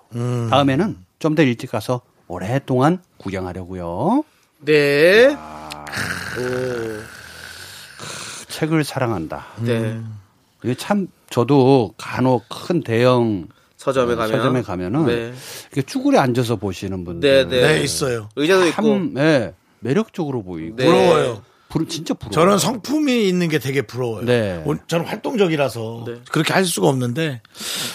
[0.50, 4.24] 다음에는 좀 더 일찍 가서 오랫동안 구경하려고요.
[4.64, 5.36] 네.
[8.48, 9.46] 책을 사랑한다.
[9.60, 10.00] 네.
[10.64, 14.36] 이게 참 저도 간혹 큰 대형 서점에 어, 가면.
[14.36, 15.32] 서점에 가면은 네.
[15.72, 17.74] 이렇게 쭈그려 앉아서 보시는 분들 네, 네.
[17.74, 18.28] 네, 있어요.
[18.36, 18.82] 의자도 있고.
[18.82, 20.86] 참 예, 매력적으로 보이고 네.
[20.86, 21.42] 부러워요.
[21.68, 22.32] 부러- 진짜 부러워.
[22.32, 24.24] 저는 성품이 있는 게 되게 부러워요.
[24.24, 24.62] 네.
[24.64, 26.14] 오- 저는 활동적이라서 네.
[26.30, 27.42] 그렇게 할 수가 없는데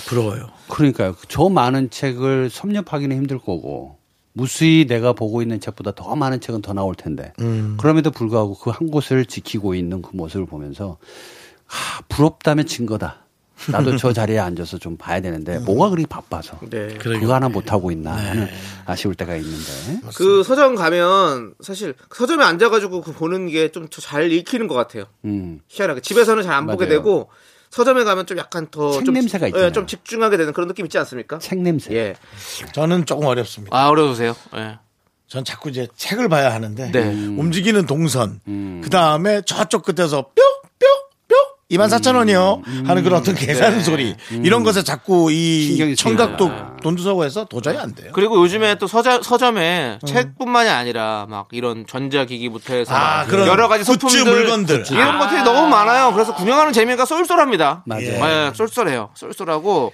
[0.07, 0.49] 부러워요.
[0.69, 1.15] 그러니까요.
[1.29, 3.97] 저 많은 책을 섭렵하기는 힘들 거고
[4.33, 7.75] 무수히 내가 보고 있는 책보다 더 많은 책은 더 나올 텐데 음.
[7.79, 10.97] 그럼에도 불구하고 그 한 곳을 지키고 있는 그 모습을 보면서
[11.67, 13.17] 아, 부럽다면 진 거다.
[13.69, 16.95] 나도 저 자리에 앉아서 좀 봐야 되는데 뭐가 그리 바빠서 네.
[16.97, 18.47] 그거 하나 못 하고 있나 하는
[18.85, 24.67] 아쉬울 때가 있는데 그 서점 가면 사실 서점에 앉아가지고 그 보는 게 좀 잘 읽히는
[24.67, 25.05] 것 같아요.
[25.25, 25.59] 음.
[25.67, 26.87] 희한하게 집에서는 잘 안 보게.
[26.87, 27.29] 되고
[27.71, 29.71] 서점에 가면 좀 약간 더책 좀, 냄새가 예, 있잖아요.
[29.71, 31.39] 좀 집중하게 되는 그런 느낌 있지 않습니까?
[31.39, 31.93] 책 냄새.
[31.95, 32.15] 예.
[32.73, 33.75] 저는 조금 어렵습니다.
[33.75, 34.35] 아 어려우세요?
[34.55, 34.77] 예.
[35.27, 37.07] 전 자꾸 이제 책을 봐야 하는데 네.
[37.07, 38.81] 움직이는 동선 음.
[38.83, 40.35] 그 다음에 저쪽 끝에서 뿅
[41.71, 46.77] 뿅뿅 2만 4천 원이요 하는 그런 어떤 계산 소리 이런 것에 자꾸 이 청각도 쓰여요.
[46.81, 48.11] 돈 주사고 해서 도저히 안 돼요.
[48.13, 54.25] 그리고 요즘에 또 서점, 서점에 책뿐만이 아니라 막 이런 전자기기부터 해서 아, 여러 가지 소품들
[54.25, 54.85] 물건들.
[54.91, 56.11] 이런 것들이 너무 많아요.
[56.13, 57.83] 그래서 구경하는 재미가 쏠쏠합니다.
[57.85, 58.03] 맞아요.
[58.03, 59.11] 예, 쏠쏠해요.
[59.15, 59.93] 쏠쏠하고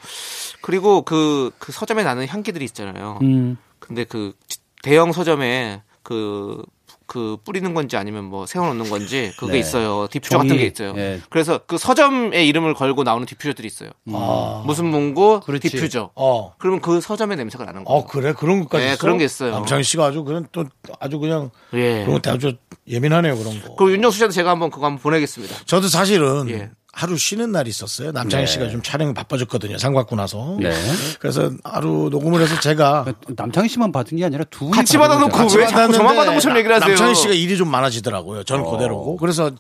[0.62, 3.20] 그리고 그, 그 서점에 나는 향기들이 있잖아요.
[3.22, 3.58] 음.
[3.80, 4.34] 근데 그
[4.82, 6.64] 대형 서점에 그
[7.08, 9.60] 그 뿌리는 건지 아니면 뭐 세워놓는 건지 그게 네.
[9.60, 10.08] 있어요.
[10.12, 10.94] 디퓨저 종이, 같은 게 있어요.
[10.98, 11.22] 예.
[11.30, 13.92] 그래서 그 서점의 이름을 걸고 나오는 diffuser들이 있어요.
[14.12, 14.64] 아.
[14.66, 15.70] 무슨 문구 그렇지.
[15.70, 16.12] 디퓨저.
[16.16, 16.54] 어.
[16.58, 18.00] 그러면 그 서점의 냄새가 나는 거예요.
[18.00, 19.02] 어 그래 그런 것까지 네, 있어?
[19.02, 19.52] 그런 게 있어요.
[19.52, 20.66] 남창희 씨가 아주 그냥 또
[21.00, 22.04] 아주 그냥 예.
[22.06, 22.54] 그런 것도 아주
[22.88, 23.76] 예민하네요 그런 거.
[23.76, 25.56] 그리고 윤정수 씨한테 제가 한번 그거 한번 보내겠습니다.
[25.66, 26.72] 저도 사실은 예.
[26.98, 28.12] 하루 쉬는 날이 있었어요.
[28.12, 28.52] 남창희 네.
[28.52, 29.78] 씨가 좀 촬영 바빠졌거든요.
[29.78, 30.58] 상 받고 나서.
[30.60, 30.74] 네.
[31.20, 33.06] 그래서 하루 녹음을 해서 제가
[33.36, 35.38] 남창희 씨만 받은 게 아니라 두 분이 같이 받아놓고.
[35.58, 36.90] 왜 자꾸 저만 받은 것처럼 얘기를 하세요?
[36.90, 38.46] 남창희 씨가 일이 좀 많아지더라고요.
[38.46, 38.72] 저는 어.
[38.72, 39.18] 그대로고.
[39.18, 39.52] 그래서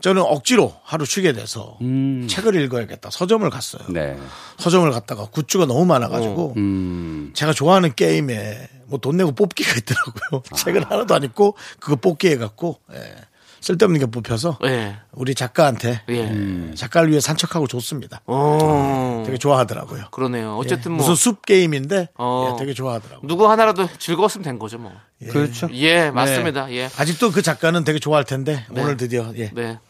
[0.00, 2.26] 저는 억지로 하루 쉬게 돼서 음.
[2.30, 3.10] 책을 읽어야겠다.
[3.10, 3.82] 서점을 갔어요.
[3.90, 4.16] 네.
[4.56, 7.30] 서점을 갔다가 굿즈가 너무 많아가지고 음.
[7.34, 10.42] 제가 좋아하는 게임에 뭐 돈 내고 뽑기가 있더라고요.
[10.56, 13.14] 책을 하나도 안 읽고 그거 뽑기 해갖고 예.
[13.66, 14.96] 쓸데없는 게 뽑혀서 예.
[15.10, 16.20] 우리 작가한테 예.
[16.22, 18.20] 음, 작가를 위해 산책하고 좋습니다.
[18.26, 19.24] 어.
[19.26, 20.04] 되게 좋아하더라고요.
[20.12, 20.56] 그러네요.
[20.56, 22.52] 어쨌든 예, 뭐 무슨 숲 게임인데 어.
[22.52, 23.26] 예, 되게 좋아하더라고요.
[23.26, 24.92] 누구 하나라도 즐거웠으면 된 거죠, 뭐.
[25.30, 25.68] 그렇죠.
[25.72, 26.72] 예, 맞습니다.
[26.72, 26.88] 예.
[26.96, 28.82] 아직도 그 작가는 되게 좋아할 텐데 네.
[28.82, 29.50] 오늘 드디어 예.
[29.52, 29.80] 네.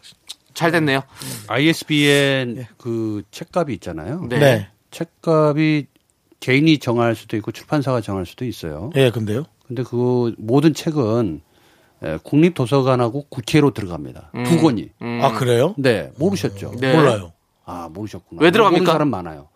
[0.55, 1.03] 잘 됐네요.
[1.47, 4.25] ISBN 그 책값이 있잖아요.
[4.27, 4.39] 네.
[4.39, 4.69] 네.
[4.89, 5.85] 책값이
[6.39, 8.89] 개인이 정할 수도 있고 출판사가 정할 수도 있어요.
[8.95, 9.43] 예, 근데요.
[9.67, 11.41] 근데 그 모든 책은
[12.03, 14.31] 에, 국립도서관하고 국회로 들어갑니다.
[14.45, 14.89] 두 권이.
[15.01, 15.19] 음.
[15.23, 15.73] 아 그래요?
[15.77, 16.73] 네, 모르셨죠?
[16.79, 16.95] 네.
[16.95, 17.33] 몰라요.
[17.65, 18.41] 아, 모르셨구나.
[18.41, 18.91] 왜 들어갑니까?
[18.91, 19.49] 사람 많아요.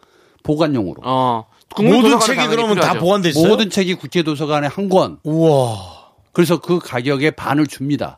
[0.44, 1.02] 보관용으로.
[1.06, 1.46] 어.
[1.78, 3.00] 모든 책이 당연히 그러면 다 필요하죠.
[3.00, 3.48] 보완돼 있어요.
[3.48, 5.20] 모든 책이 국제도서관에 한 권.
[5.24, 6.12] 우와.
[6.34, 8.18] 그래서 그 가격의 반을 줍니다.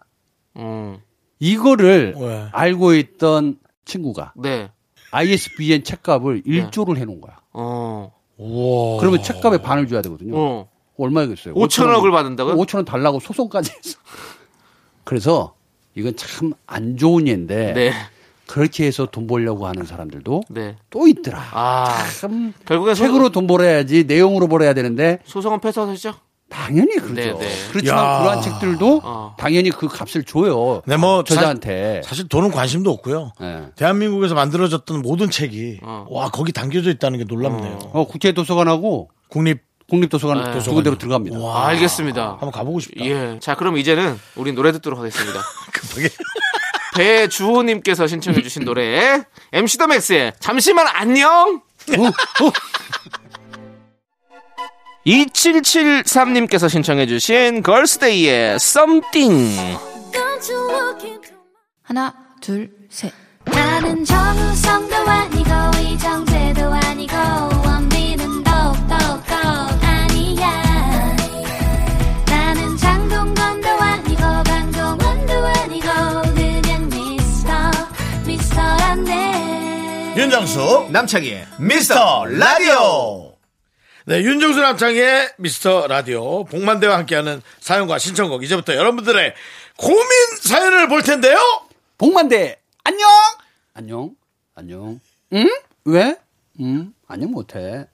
[0.58, 1.00] 음.
[1.40, 2.46] 이거를 왜?
[2.52, 4.72] 알고 있던 친구가 네.
[5.12, 7.38] ISBN 책값을 1조를 해놓은 거야.
[7.54, 8.12] 어.
[8.38, 9.00] 우와.
[9.00, 10.34] 그러면 책값의 반을 줘야 되거든요.
[10.36, 10.70] 어.
[10.98, 11.54] 얼마겠어요?
[11.56, 12.56] 5천억을 받는다고요?
[12.56, 13.98] 5천 원 달라고 소송까지 했어.
[15.04, 15.54] 그래서
[15.96, 17.94] 이건 참 안 좋은 예인데 네.
[18.48, 20.76] 그렇게 해서 돈 벌려고 하는 사람들도 네.
[20.90, 21.42] 또 있더라.
[21.52, 22.04] 아.
[22.20, 26.14] 참 결국엔 소, 책으로 돈 벌어야지 내용으로 벌어야 되는데 소송은 패소하시죠?
[26.50, 27.14] 당연히 그렇죠.
[27.16, 27.50] 네, 네.
[27.72, 28.20] 그렇지만 야.
[28.20, 29.36] 그러한 책들도 어.
[29.40, 30.84] 당연히 그 값을 줘요.
[30.86, 32.02] 네, 뭐 저자한테.
[32.04, 33.32] 사, 실 돈은 관심도 없고요.
[33.40, 33.64] 네.
[33.76, 36.06] 대한민국에서 만들어졌던 모든 책이 어.
[36.10, 37.80] 와 거기 담겨져 있다는 게 놀랍네요.
[37.94, 40.60] 어, 국제 도서관하고 국립 국립도서관 네.
[40.60, 41.38] 두 군데로 들어갑니다.
[41.40, 41.68] 와.
[41.70, 42.32] 알겠습니다.
[42.32, 43.04] 한번 가보고 싶다.
[43.06, 43.38] 예.
[43.42, 45.42] 자, 그럼 이제는 우리 노래 듣도록 하겠습니다.
[45.72, 46.10] 급하게.
[46.96, 51.62] 배주호님께서 신청해주신 노래, MC 더 맥스의 잠시만 안녕!
[55.06, 59.60] 2773님께서 신청해주신 걸스데이의 Something.
[60.14, 60.74] Into
[61.82, 63.12] 하나, 둘, 셋.
[63.46, 65.50] 나는 정우성도 아니고
[80.34, 83.34] 윤정수 남창희의 미스터 라디오.
[84.08, 89.36] 네, 윤정수 남창희의 미스터 라디오 복만대와 함께하는 사연과 신청곡 이제부터 여러분들의
[89.78, 90.02] 고민
[90.42, 91.38] 사연을 볼 텐데요.
[92.00, 93.08] 복만대 안녕.
[93.76, 94.10] 안녕.
[94.56, 95.00] 안녕.
[95.34, 95.48] 응?
[95.86, 96.16] 왜?
[96.62, 96.94] 응?
[97.08, 97.86] 안녕 못해.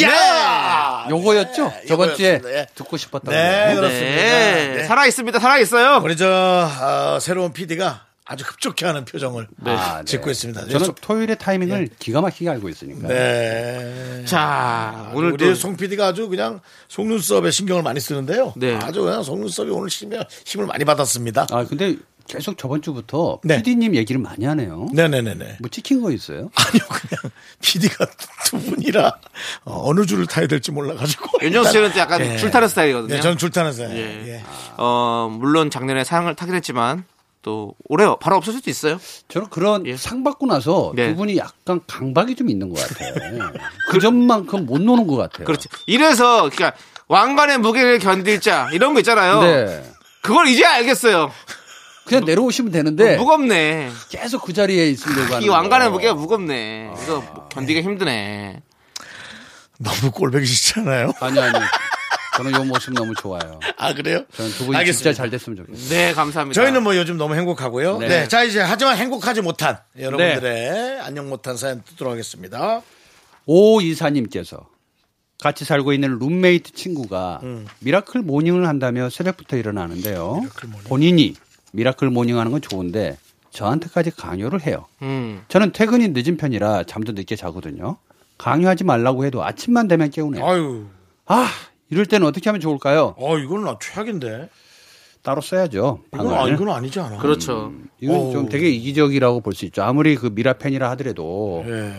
[0.00, 1.06] 야!
[1.10, 1.68] 요거였죠?
[1.70, 2.56] 네, 저번 주에 요거였습니다.
[2.56, 2.66] 예.
[2.76, 3.80] 듣고 싶었던 네, 거.
[3.80, 4.14] 그렇습니다.
[4.14, 4.74] 네.
[4.76, 4.84] 네.
[4.84, 6.00] 살아있습니다, 살아있어요.
[6.04, 10.04] 우리 저 어, 새로운 PD가 아주 흡족해 하는 표정을 아, 네.
[10.04, 10.68] 짓고 있습니다.
[10.68, 13.08] 저는 토요일의 타이밍을 기가 막히게 알고 있으니까.
[13.08, 14.24] 네.
[14.26, 15.54] 자, 오늘 우리 또.
[15.54, 18.52] 송 PD가 아주 그냥 속눈썹에 신경을 많이 쓰는데요.
[18.56, 18.76] 네.
[18.76, 21.48] 아주 그냥 속눈썹이 오늘 힘을, 힘을 많이 받았습니다.
[21.50, 21.96] 아, 근데
[22.28, 23.56] 계속 저번 주부터 네.
[23.56, 24.88] PD님 얘기를 많이 하네요.
[24.92, 25.56] 네네네네.
[25.60, 26.50] 뭐 찍힌 거 있어요?
[26.54, 28.06] 아니요, 그냥 PD가
[28.44, 29.12] 두 분이라
[29.64, 31.40] 어, 느 줄을 타야 될지 몰라가지고.
[31.42, 32.36] 윤정수 씨는 또 약간 예.
[32.36, 33.14] 줄타는 스타일이거든요.
[33.16, 33.92] 네, 저는 줄타는 사람.
[33.96, 33.98] 예.
[34.28, 34.44] 예.
[34.76, 37.04] 어, 물론 작년에 상을 타긴 했지만,
[37.42, 38.98] 또 올해 바로 없을 수도 있어요.
[39.28, 39.96] 저는 그런 예.
[39.96, 41.08] 상 받고 나서 네.
[41.10, 43.12] 두 분이 약간 강박이 좀 있는 것 같아요.
[43.90, 45.44] 그 점만큼 못 노는 것 같아요.
[45.44, 45.68] 그렇지.
[45.86, 46.72] 이래서, 그러니까,
[47.08, 49.42] 왕관의 무게를 견딜 자, 이런 거 있잖아요.
[49.42, 49.84] 네.
[50.22, 51.30] 그걸 이제 알겠어요.
[52.04, 53.90] 그냥 내려오시면 되는데 무겁네.
[54.08, 55.92] 계속 그 자리에 있으려고 하는 이 왕관의 거.
[55.92, 56.92] 무게가 무겁네.
[57.02, 58.62] 이거 견디기 힘드네.
[59.78, 61.12] 너무 꼴보기 싫잖아요.
[61.20, 61.58] 아니 아니.
[62.36, 63.60] 저는 이 모습 너무 좋아요.
[63.76, 64.24] 아, 그래요?
[64.34, 65.10] 저는 두 분이 알겠습니다.
[65.10, 65.88] 진짜 잘 됐으면 좋겠어요.
[65.90, 66.60] 네, 감사합니다.
[66.60, 67.98] 저희는 뭐 요즘 너무 행복하고요.
[67.98, 68.08] 네.
[68.08, 68.28] 네.
[68.28, 72.82] 자, 이제 하지만 행복하지 못한 여러분들의 안녕 못한 사연 듣도록 하겠습니다.
[73.46, 74.68] 오 이사님께서
[75.40, 77.66] 같이 살고 있는 룸메이트 친구가 음.
[77.80, 80.40] miracle morning을 한다며 새벽부터 일어나는데요.
[80.84, 81.34] 본인이
[81.72, 83.18] miracle morning 하는 건 좋은데
[83.50, 84.86] 저한테까지 강요를 해요.
[85.02, 85.44] 음.
[85.48, 87.96] 저는 퇴근이 늦은 편이라 잠도 늦게 자거든요.
[88.38, 90.46] 강요하지 말라고 해도 아침만 되면 깨우네요.
[90.46, 90.86] 아유,
[91.26, 91.48] 아,
[91.92, 93.14] 이럴 때는 어떻게 하면 좋을까요?
[93.18, 94.48] 어, 이건 나 최악인데.
[95.22, 96.00] 따로 써야죠.
[96.14, 96.48] 이건, 아.
[96.48, 97.18] 이건 아니지 않아.
[97.18, 97.72] 그렇죠.
[98.00, 98.32] 이건 어우.
[98.32, 99.82] 좀 되게 이기적이라고 볼 수 있죠.
[99.84, 101.92] 아무리 그 미라 팬이라 하더라도 예.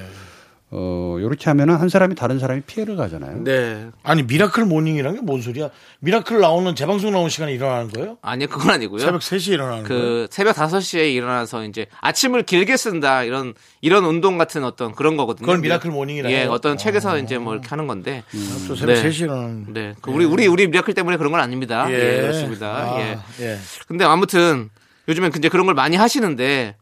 [0.76, 3.44] 어, 요렇게 하면은 한 사람이 다른 사람이 피해를 가잖아요.
[3.44, 3.90] 네.
[4.02, 5.70] 아니 miracle morning이란 게 뭔 소리야?
[6.00, 8.18] 미라클 나오는 재방송 나오는 시간에 일어나는 거예요?
[8.24, 9.00] 아니, 그건 아니고요.
[9.00, 10.02] 새벽 3시에 일어나는 거예요?
[10.02, 15.46] 그 새벽 5시에 일어나서 이제 아침을 길게 쓴다 이런 이런 운동 같은 어떤 그런 거거든요.
[15.46, 16.46] 그걸 miracle morning이라 예?
[16.46, 18.24] 어떤 책에서 이제 뭐 이렇게 하는 건데.
[18.68, 19.04] 저 새벽 네.
[19.10, 19.94] 3시에 일어나는 네.
[20.02, 21.86] 그 우리 우리 우리 미라클 때문에 그런 건 아닙니다.
[21.90, 22.22] 예, 예.
[22.22, 22.68] 그렇습니다.
[22.68, 23.18] 아, 예.
[23.42, 23.58] 예.
[23.88, 24.70] 근데 아무튼
[25.08, 26.76] 요즘엔 이제 그런 걸 많이 하시는데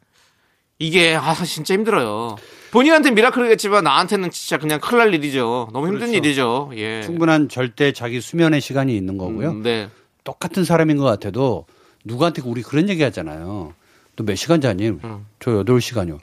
[0.80, 2.38] 이게 아 진짜 힘들어요.
[2.72, 5.70] 본인한테 miracle이겠지만 나한테는 진짜 그냥 큰일 날 일이죠.
[5.74, 6.18] 너무 힘든 그렇죠.
[6.18, 6.72] 일이죠.
[6.76, 7.02] 예.
[7.04, 9.52] 충분한 절대 자기 수면의 시간이 있는 거고요.
[9.52, 9.90] 음, 네.
[10.24, 11.66] 똑같은 사람인 것 같아도
[12.06, 13.74] 누구한테 우리 그런 얘기 하잖아요.
[14.16, 14.90] 너 몇 시간 자니?
[14.90, 15.26] 음.
[15.40, 16.20] 저 8시간이요.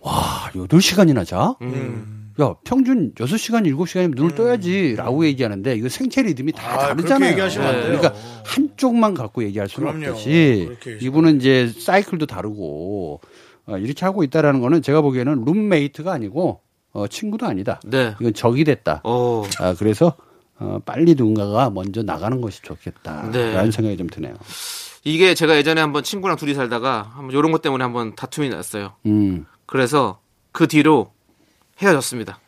[0.00, 1.54] 와, 8시간이나 자?
[1.62, 2.32] 음.
[2.40, 4.94] 야, 평균 6시간, 7시간이면 눈을 떠야지.
[4.96, 7.30] 라고 얘기하는데 이거 생체 리듬이 다 아, 다르잖아요.
[7.32, 7.84] 얘기하시면 안 돼요.
[7.98, 8.14] 그러니까
[8.46, 10.12] 한쪽만 갖고 얘기할 수는 그럼요.
[10.12, 10.70] 없듯이
[11.02, 13.28] 이분은 이제 사이클도 다르고 어,
[13.78, 16.60] 이렇게 하고 있다라는 거는 제가 보기에는 룸메이트가 아니고
[16.92, 17.80] 어, 친구도 아니다.
[17.84, 18.14] 네.
[18.20, 19.02] 이건 적이 됐다.
[19.04, 19.44] 오.
[19.58, 20.14] 아, 그래서
[20.58, 23.70] 어, 빨리 누군가가 먼저 나가는 것이 좋겠다라는 네.
[23.70, 24.34] 생각이 좀 드네요.
[25.04, 28.92] 이게 제가 예전에 한번 친구랑 둘이 살다가 한번 이런 것 때문에 한번 다툼이 났어요.
[29.06, 30.20] 음, 그래서
[30.52, 31.12] 그 뒤로
[31.80, 32.40] 헤어졌습니다.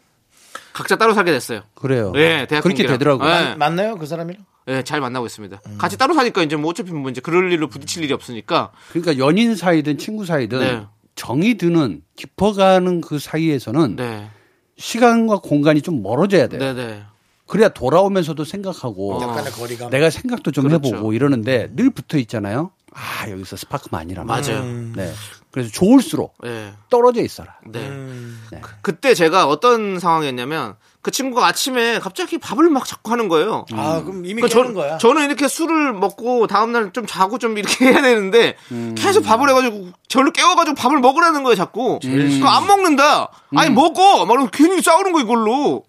[0.74, 1.62] 각자 따로 살게 됐어요.
[1.74, 2.12] 그래요.
[2.16, 2.86] 예, 대학 그렇게.
[2.86, 3.28] 되더라고요.
[3.28, 3.54] 예.
[3.54, 3.96] 맞나요?
[3.96, 4.44] 그 사람이랑?
[4.68, 5.60] 예, 잘 만나고 있습니다.
[5.78, 8.72] 같이 따로 사니까 이제 뭐 어차피 뭐 이제 그럴 일로 부딪힐 일이 없으니까.
[8.90, 10.86] 그러니까 연인 사이든 친구 사이든 네.
[11.22, 14.28] 정이 드는 깊어가는 그 사이에서는 네.
[14.76, 16.58] 시간과 공간이 좀 멀어져야 돼요.
[16.58, 17.02] 네, 네.
[17.46, 19.90] 그래야 돌아오면서도 생각하고 약간의 거리감.
[19.90, 20.88] 내가 생각도 좀 그렇죠.
[20.88, 22.72] 해보고 이러는데 늘 붙어 있잖아요.
[22.94, 24.62] 아 여기서 스파크만 아니라 맞아요.
[24.94, 25.12] 네.
[25.50, 26.72] 그래서 좋을수록 예.
[26.90, 27.56] 떨어져 있어라.
[27.66, 27.80] 네.
[27.80, 28.42] 음.
[28.60, 33.66] 그- 그때 제가 어떤 상황이었냐면 그 친구가 아침에 갑자기 밥을 막 자꾸 하는 거예요.
[33.72, 34.98] 아, 그럼 이미 그러니까 깨는 저, 거야.
[34.98, 38.94] 저는 이렇게 술을 먹고 다음 날 좀 자고 좀 이렇게 해야 되는데 음.
[38.96, 41.98] 계속 밥을 해가지고 저를 깨워가지고 밥을 먹으라는 거예요 자꾸.
[42.02, 43.28] 그러니까 안 먹는다.
[43.56, 43.74] 아니 음.
[43.74, 44.24] 먹어.
[44.26, 45.84] 막 이러면 괜히 싸우는 거 이걸로.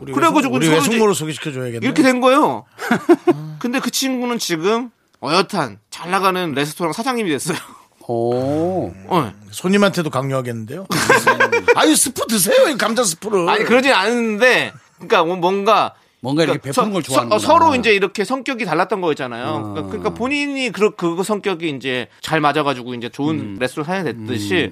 [0.00, 1.84] 우리 그래가지고 우리 외숙모로 소개시켜줘야겠네.
[1.86, 2.64] 이렇게 된 거예요.
[3.60, 4.90] 근데 그 친구는 지금
[5.24, 7.56] 어엿한 잘 나가는 레스토랑 사장님이 됐어요.
[8.06, 8.92] 오.
[9.06, 9.32] 어.
[9.50, 10.86] 손님한테도 강요하겠는데요?
[11.76, 12.68] 아유, 스프 드세요.
[12.68, 13.48] 이 감자 스프를.
[13.48, 17.38] 아니 그러진 않았는데 그러니까 뭐 뭔가 뭔가 이렇게 그러니까 베푸는 걸 서- 좋아하는구나.
[17.38, 19.62] 서, 로 이제 이렇게 성격이 달랐던 거였잖아요.
[19.62, 23.56] 그러니까, 그러니까 본인이 그, 그 성격이 이제 잘 맞아가지고 이제 좋은 음.
[23.58, 24.70] 레스토랑 사장이 됐듯이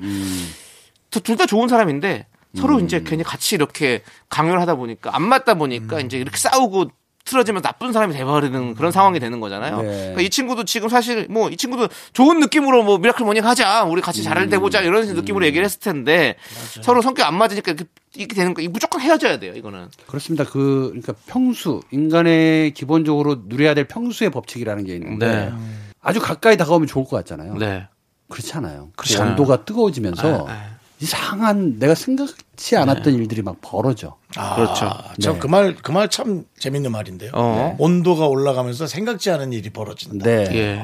[1.10, 2.84] 둘다 좋은 사람인데 서로 음.
[2.84, 6.06] 이제 괜히 같이 이렇게 강요를 하다 보니까 안 맞다 보니까 음.
[6.06, 6.90] 이제 이렇게 싸우고
[7.24, 9.82] 틀어지면 나쁜 사람이 돼버리는 그런 상황이 되는 거잖아요.
[9.82, 9.88] 네.
[9.88, 14.00] 그러니까 이 친구도 지금 사실 뭐 이 친구도 좋은 느낌으로 뭐 miracle morning 하자, 우리
[14.00, 16.36] 같이 잘돼 보자 이런 느낌으로 얘기를 했을 텐데
[16.82, 19.52] 서로 성격 안 맞으니까 이렇게, 이렇게 되는 거 무조건 헤어져야 돼요.
[19.54, 19.88] 이거는.
[20.06, 20.44] 그렇습니다.
[20.44, 25.52] 그 그러니까 평수 인간의 기본적으로 누려야 될 평수의 법칙이라는 게 있는데 네.
[26.00, 27.54] 아주 가까이 다가오면 좋을 것 같잖아요.
[27.54, 27.86] 네.
[28.28, 28.88] 그렇지 않아요.
[28.96, 29.30] 그 그렇지 않아요.
[29.32, 30.58] 온도가 뜨거워지면서 네, 네.
[31.02, 34.16] 이상한 내가 생각지 않았던 일들이 막 벌어져.
[34.54, 34.88] 그렇죠.
[35.20, 37.32] 참 그 말 그 말 참 재밌는 말인데요.
[37.34, 37.74] 어.
[37.78, 40.24] 온도가 올라가면서 생각지 않은 일이 벌어진다.
[40.24, 40.46] 네.
[40.52, 40.82] 예.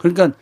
[0.00, 0.36] 그러니까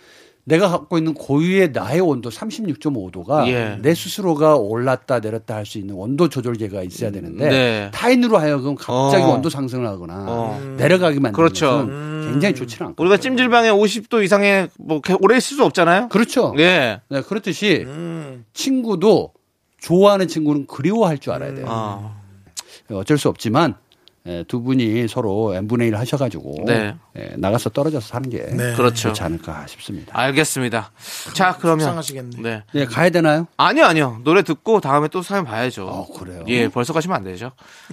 [0.51, 3.79] 내가 갖고 있는 고유의 나의 온도 36.5도가 예.
[3.81, 7.91] 내 스스로가 올랐다 내렸다 할 수 있는 온도 조절계가 있어야 되는데 네.
[7.95, 9.29] 타인으로 하여금 갑자기 어.
[9.29, 10.75] 온도 상승을 하거나 어.
[10.77, 11.67] 내려가게 만드는 그렇죠.
[11.87, 16.09] 것은 굉장히 좋지는 않고 우리가 찜질방에 50도 이상의 뭐 오래 있을 수 없잖아요.
[16.09, 16.53] 그렇죠.
[16.59, 17.01] 예.
[17.09, 17.87] 네, 그렇듯이
[18.53, 19.33] 친구도
[19.81, 21.67] 좋아하는 친구는 그리워할 줄 알아야 돼요.
[21.69, 22.21] 어.
[22.91, 23.89] 어쩔 수 없지만 예,
[24.48, 26.94] 두 분이 서로 n분의 1 하셔가지고 네.
[27.16, 28.74] 예, 나가서 떨어져서 사는 게 네.
[28.74, 29.09] 그렇죠.
[29.09, 30.12] 좋지 않을까 싶습니다.
[30.18, 30.92] 알겠습니다.
[31.33, 32.02] 자, 그러면.
[32.38, 32.62] 네.
[32.72, 33.46] 네, 가야 되나요?
[33.56, 34.20] 아니요, 아니요.
[34.24, 35.87] 노래 듣고 다음에 또 사연 봐야죠.
[35.87, 36.44] 어, 그래요?
[36.48, 37.52] 예, 벌써 가시면 안 되죠.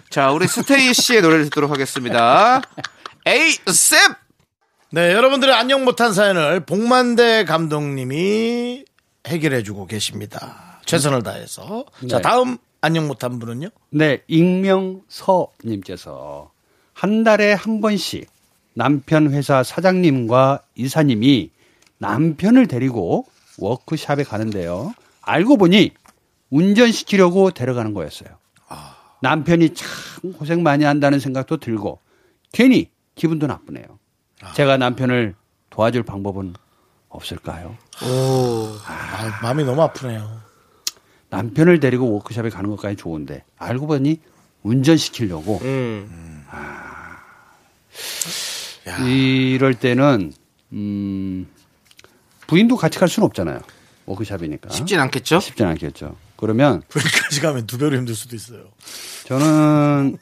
[0.10, 2.62] 자, 우리 스테이 씨의 노래를 듣도록 하겠습니다.
[3.26, 4.00] 에이, 셉!
[4.92, 8.86] 네, 여러분들의 안녕 못한 사연을 복만대 감독님이
[9.28, 10.80] 해결해주고 계십니다.
[10.86, 11.86] 최선을 다해서.
[12.10, 12.22] 자, 네.
[12.22, 12.58] 다음
[12.88, 13.68] 안녕 못한 분은요?
[13.90, 16.52] 네, 익명서님께서
[16.94, 18.30] 한 달에 한 번씩
[18.74, 21.52] 남편 회사 사장님과 이사님이
[21.98, 23.26] 남편을 데리고
[23.58, 24.94] 워크샵에 가는데요.
[25.22, 25.92] 알고 보니
[26.50, 28.30] 운전시키려고 데려가는 거였어요.
[29.22, 32.00] 남편이 참 고생 많이 한다는 생각도 들고
[32.54, 33.84] 괜히 기분도 나쁘네요.
[34.56, 35.36] 제가 남편을
[35.72, 36.54] 도와줄 방법은
[37.10, 37.76] 없을까요?
[38.86, 40.47] 아, 마음이 너무 아프네요.
[41.30, 44.20] 남편을 데리고 워크숍에 가는 것까지 좋은데 알고 보니
[44.64, 46.44] 운전시키려고 음.
[49.06, 50.32] 이럴 때는
[50.72, 51.48] 음
[52.48, 53.60] 부인도 같이 갈 수는 없잖아요.
[54.06, 55.40] 워크숍이니까 쉽진 않겠죠?
[55.40, 56.16] 쉽진 않겠죠.
[56.38, 58.66] 그러면 거기까지 가면 두 배로 힘들 수도 있어요.
[59.26, 60.18] 저는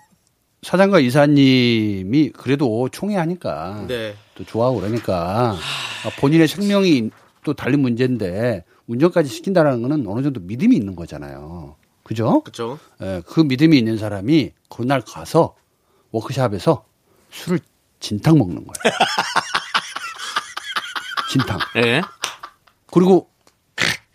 [0.64, 4.16] 사장과 이사님이 그래도 총회하니까 네.
[4.34, 5.56] 또 좋아하고 그러니까
[6.20, 7.12] 본인의 생명이
[7.44, 11.76] 또 달린 문제인데 운전까지 시킨다는 거는 어느 정도 믿음이 있는 거잖아요.
[12.04, 12.42] 그죠?
[12.42, 12.78] 그렇죠.
[13.02, 15.56] 예, 그 믿음이 있는 사람이 그날 가서
[16.12, 16.86] 워크샵에서
[17.32, 17.60] 술을
[18.00, 18.74] 진탕 먹는 거예요.
[21.32, 21.60] 진탕.
[21.78, 22.02] 예.
[22.92, 23.30] 그리고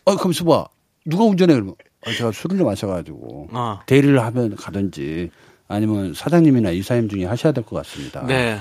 [0.04, 0.66] 어 그럼 수봐
[1.04, 1.74] 누가 운전해 그러면
[2.06, 3.80] 아, 제가 술을 좀 마셔가지고 어.
[3.86, 5.30] 대리를 하면 가든지
[5.68, 8.24] 아니면 사장님이나 이사님 중에 하셔야 될 것 같습니다.
[8.26, 8.60] 네.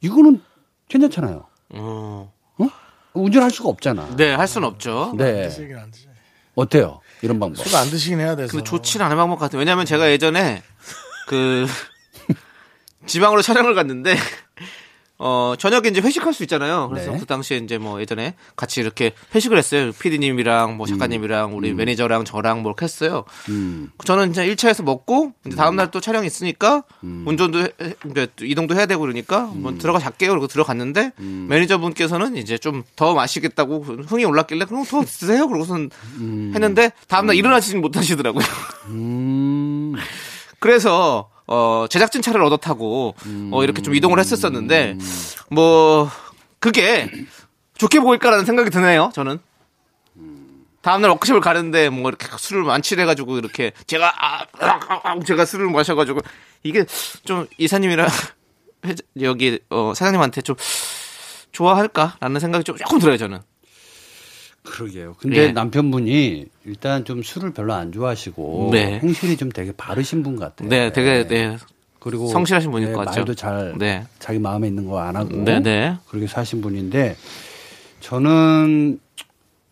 [0.00, 0.40] 이거는
[0.88, 1.46] 괜찮잖아요.
[1.74, 2.32] 어.
[3.14, 3.20] 어?
[3.20, 4.08] 운전할 수가 없잖아.
[4.16, 5.14] 네, 할 수는 없죠.
[5.16, 5.48] 네.
[5.48, 6.06] 드시긴 안 드시.
[6.54, 7.00] 어때요?
[7.22, 7.66] 이런 방법.
[7.66, 8.50] 술 안 드시긴 해야 돼서.
[8.52, 9.58] 근데 좋지는 않은 방법 같아요.
[9.58, 10.62] 왜냐면 제가 예전에
[11.28, 11.66] 그
[13.06, 14.16] 지방으로 촬영을 갔는데
[15.24, 16.88] 어 저녁에 이제 회식할 수 있잖아요.
[16.88, 17.18] 그래서 네.
[17.20, 19.92] 그 당시에 이제 뭐 예전에 같이 이렇게 회식을 했어요.
[19.92, 23.24] PD님이랑 뭐 작가님이랑 우리 매니저랑 저랑 뭐 이렇게 했어요.
[23.48, 23.90] 음.
[24.04, 26.82] 저는 이제 1차에서 먹고 이제 다음 날 또 촬영 있으니까
[27.26, 27.70] 운전도 해-
[28.40, 30.30] 이동도 해야 되고 그러니까 뭐 들어가 잘게요.
[30.30, 35.46] 그러고 들어갔는데 매니저분께서는 이제 좀 더 마시겠다고 흥이 올랐길래 그럼 더 드세요.
[35.48, 35.90] 그러고선
[36.54, 38.44] 했는데 다음 날 일어나지는 못하시더라고요.
[38.88, 39.94] 음.
[40.58, 43.14] 그래서 어 제작진 차를 얻어 타고
[43.50, 44.96] 어 이렇게 좀 이동을 했었었는데
[45.50, 46.08] 뭐
[46.58, 47.10] 그게
[47.76, 49.10] 좋게 보일까라는 생각이 드네요.
[49.14, 49.38] 저는
[50.80, 55.68] 다음날 워크숍을 가는데 뭐 이렇게 술을 만취해가지고 이렇게 제가 아, 아, 아, 아, 제가 술을
[55.70, 56.20] 마셔가지고
[56.62, 56.86] 이게
[57.26, 58.08] 좀 이사님이랑
[59.20, 60.56] 여기 어 사장님한테 좀
[61.52, 63.40] 좋아할까라는 생각이 좀 조금 들어요 저는.
[64.64, 65.16] 그러게요.
[65.18, 65.52] 근데 예.
[65.52, 69.00] 남편분이 일단 좀 술을 별로 안 좋아하시고 네.
[69.02, 70.68] 행실이 좀 되게 바르신 분 같아요.
[70.68, 71.56] 네, 되게 네,
[71.98, 73.20] 그리고 성실하신 분일 네, 것 같죠.
[73.20, 74.06] 말도 잘 네.
[74.18, 75.96] 자기 마음에 있는 거 안 하고 네, 네.
[76.08, 77.16] 그렇게 사신 분인데
[78.00, 78.98] 저는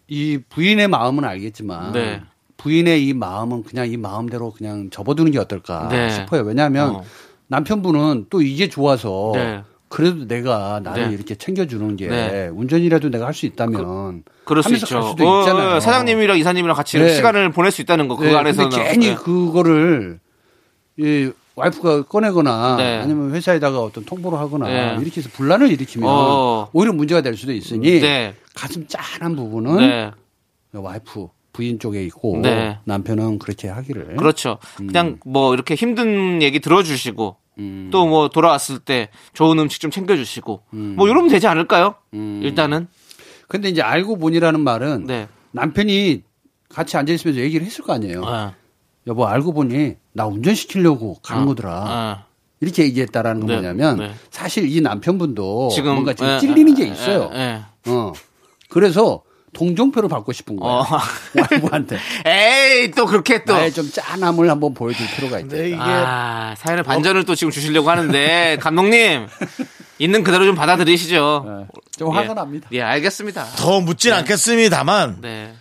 [0.08, 2.20] 이 부인의 마음은 알겠지만 네.
[2.56, 6.10] 부인의 이 마음은 그냥 이 마음대로 그냥 접어두는 게 어떨까 네.
[6.10, 6.42] 싶어요.
[6.42, 7.04] 왜냐하면 어.
[7.46, 9.62] 남편분은 또 이게 좋아서 네.
[9.90, 11.14] 그래도 내가 나를 네.
[11.14, 12.48] 이렇게 챙겨주는 게 네.
[12.48, 14.86] 운전이라도 내가 할 수 있다면 그럴 수 있죠.
[15.00, 15.76] 갈 수도 있잖아요.
[15.76, 17.12] 어, 사장님이랑 이사님이랑 같이 네.
[17.14, 18.70] 시간을 보낼 수 있다는 거, 그 네, 안에서는.
[18.70, 19.14] 괜히 네.
[19.16, 20.20] 그거를
[20.96, 22.98] 이 와이프가 꺼내거나 네.
[23.02, 24.96] 아니면 회사에다가 어떤 통보를 하거나 네.
[25.02, 26.70] 이렇게 해서 분란을 일으키면 어.
[26.72, 28.34] 오히려 문제가 될 수도 있으니 네.
[28.54, 30.10] 가슴 짠한 부분은 네.
[30.72, 32.78] 와이프 부인 쪽에 있고 네.
[32.84, 34.58] 남편은 그렇게 하기를 그렇죠.
[34.76, 37.88] 그냥 뭐 이렇게 힘든 얘기 들어주시고 음.
[37.92, 41.94] 또뭐 돌아왔을 때 좋은 음식 좀 챙겨주시고 뭐 이러면 되지 않을까요?
[42.14, 42.40] 음.
[42.42, 42.88] 일단은.
[43.48, 45.28] 근데 이제 알고 보니라는 말은 네.
[45.52, 46.22] 남편이
[46.68, 48.22] 같이 앉아 있으면서 얘기를 했을 거 아니에요.
[48.24, 48.54] 아,
[49.08, 51.72] 여보 알고 보니 나 운전시키려고 가는 아, 거더라.
[51.72, 52.24] 아.
[52.60, 54.12] 이렇게 얘기했다라는 건 네, 뭐냐면 네.
[54.30, 57.30] 사실 이 남편분도 지금 뭔가 지금 예, 찔리는 게 예, 있어요.
[57.32, 57.62] 예.
[57.86, 58.12] 어.
[58.68, 59.22] 그래서
[59.52, 60.70] 동정표를 받고 싶은 거야.
[60.72, 60.86] 어.
[61.34, 61.98] 와이프한테.
[62.26, 63.52] 에이 또 그렇게 또.
[63.54, 65.48] 나의 좀 짠함을 한번 보여줄 필요가 있다.
[65.48, 69.26] 근데 이게 아, 사연의 반전을 또 지금 주시려고 하는데 감독님
[69.98, 71.44] 있는 그대로 좀 받아들이시죠.
[71.46, 71.66] 네,
[71.98, 72.68] 좀 화가 납니다.
[72.72, 73.44] 예, 알겠습니다.
[73.56, 75.52] 더 묻진 않겠습니다만 네.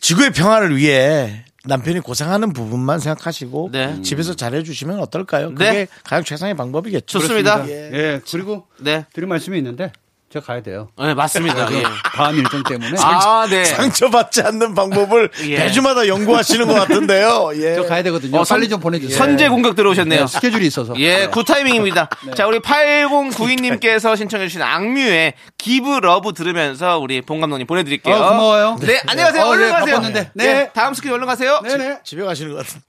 [0.00, 4.02] 지구의 평화를 위해 남편이 고생하는 부분만 생각하시고 네.
[4.02, 5.48] 집에서 잘해주시면 어떨까요?
[5.50, 5.54] 네.
[5.54, 7.18] 그게 가장 최상의 방법이겠죠.
[7.20, 7.66] 좋습니다.
[7.68, 7.90] 예.
[7.92, 9.06] 예, 그리고 네.
[9.14, 9.90] 드릴 말씀이 있는데
[10.34, 10.88] 제가 가야 돼요.
[10.98, 11.72] 네, 맞습니다.
[11.72, 11.84] 예.
[12.16, 12.96] 다음 일정 때문에.
[13.00, 13.64] 아, 네.
[13.64, 15.58] 상처받지 않는 방법을 예.
[15.58, 17.52] 매주마다 연구하시는 것 같은데요.
[17.54, 17.76] 예.
[17.76, 18.40] 저 가야 되거든요.
[18.40, 19.16] 어, 빨리 선- 좀 보내주세요.
[19.16, 20.20] 선제 공격 들어오셨네요.
[20.22, 20.92] 네, 스케줄이 있어서.
[20.98, 22.08] 예, good timing입니다.
[22.34, 28.16] 자, 우리 8092님께서 신청해주신 악뮤의 Give Love 들으면서 우리 봉 감독님 보내드릴게요.
[28.16, 28.76] 어, 고마워요.
[28.80, 29.44] 네, 안녕하세요.
[29.44, 29.94] 어, 얼른 네, 가세요.
[29.96, 30.30] 바빴는데.
[30.34, 30.44] 네.
[30.54, 30.70] 네.
[30.74, 31.60] 다음 스케줄 얼른 가세요.
[31.62, 31.98] 네네.
[32.02, 32.84] 집에 가시는 것 같은데.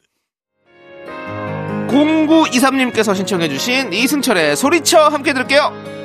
[1.89, 6.04] 0923님께서 신청해주신 이승철의 소리쳐 함께 들을게요.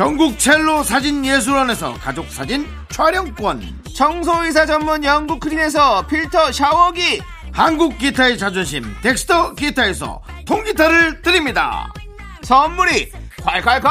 [0.00, 3.82] 전국 첼로 사진 예술원에서 가족 사진 촬영권.
[3.94, 7.20] 청소이사 전문 영구크린에서 필터 샤워기.
[7.52, 11.92] 한국 기타의 자존심 덱스터 기타에서 통기타를 드립니다.
[12.40, 13.90] 선물이 콸콸콸!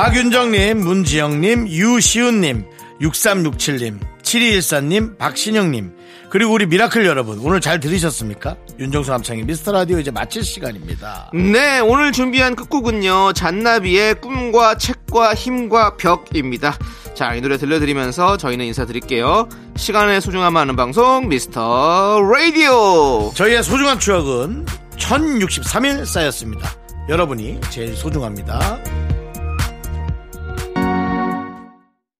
[0.00, 2.64] 박윤정님, 문지영님, 유시훈님,
[3.02, 5.92] 6367님, 7214님, 박신영님,
[6.30, 8.56] 그리고 우리 미라클 여러분 오늘 잘 들으셨습니까?
[8.78, 11.30] 윤정수 남창희의 미스터 라디오 이제 마칠 시간입니다.
[11.34, 13.34] 네, 오늘 준비한 끝곡은요.
[13.34, 16.78] 잔나비의 꿈과 책과 힘과 벽입니다.
[17.12, 19.50] 자, 이 노래 들려드리면서 저희는 인사드릴게요.
[19.76, 23.32] 시간의 소중함 아는 방송 미스터 라디오.
[23.34, 24.64] 저희의 소중한 추억은
[24.96, 26.70] 1063일 쌓였습니다.
[27.10, 28.80] 여러분이 제일 소중합니다.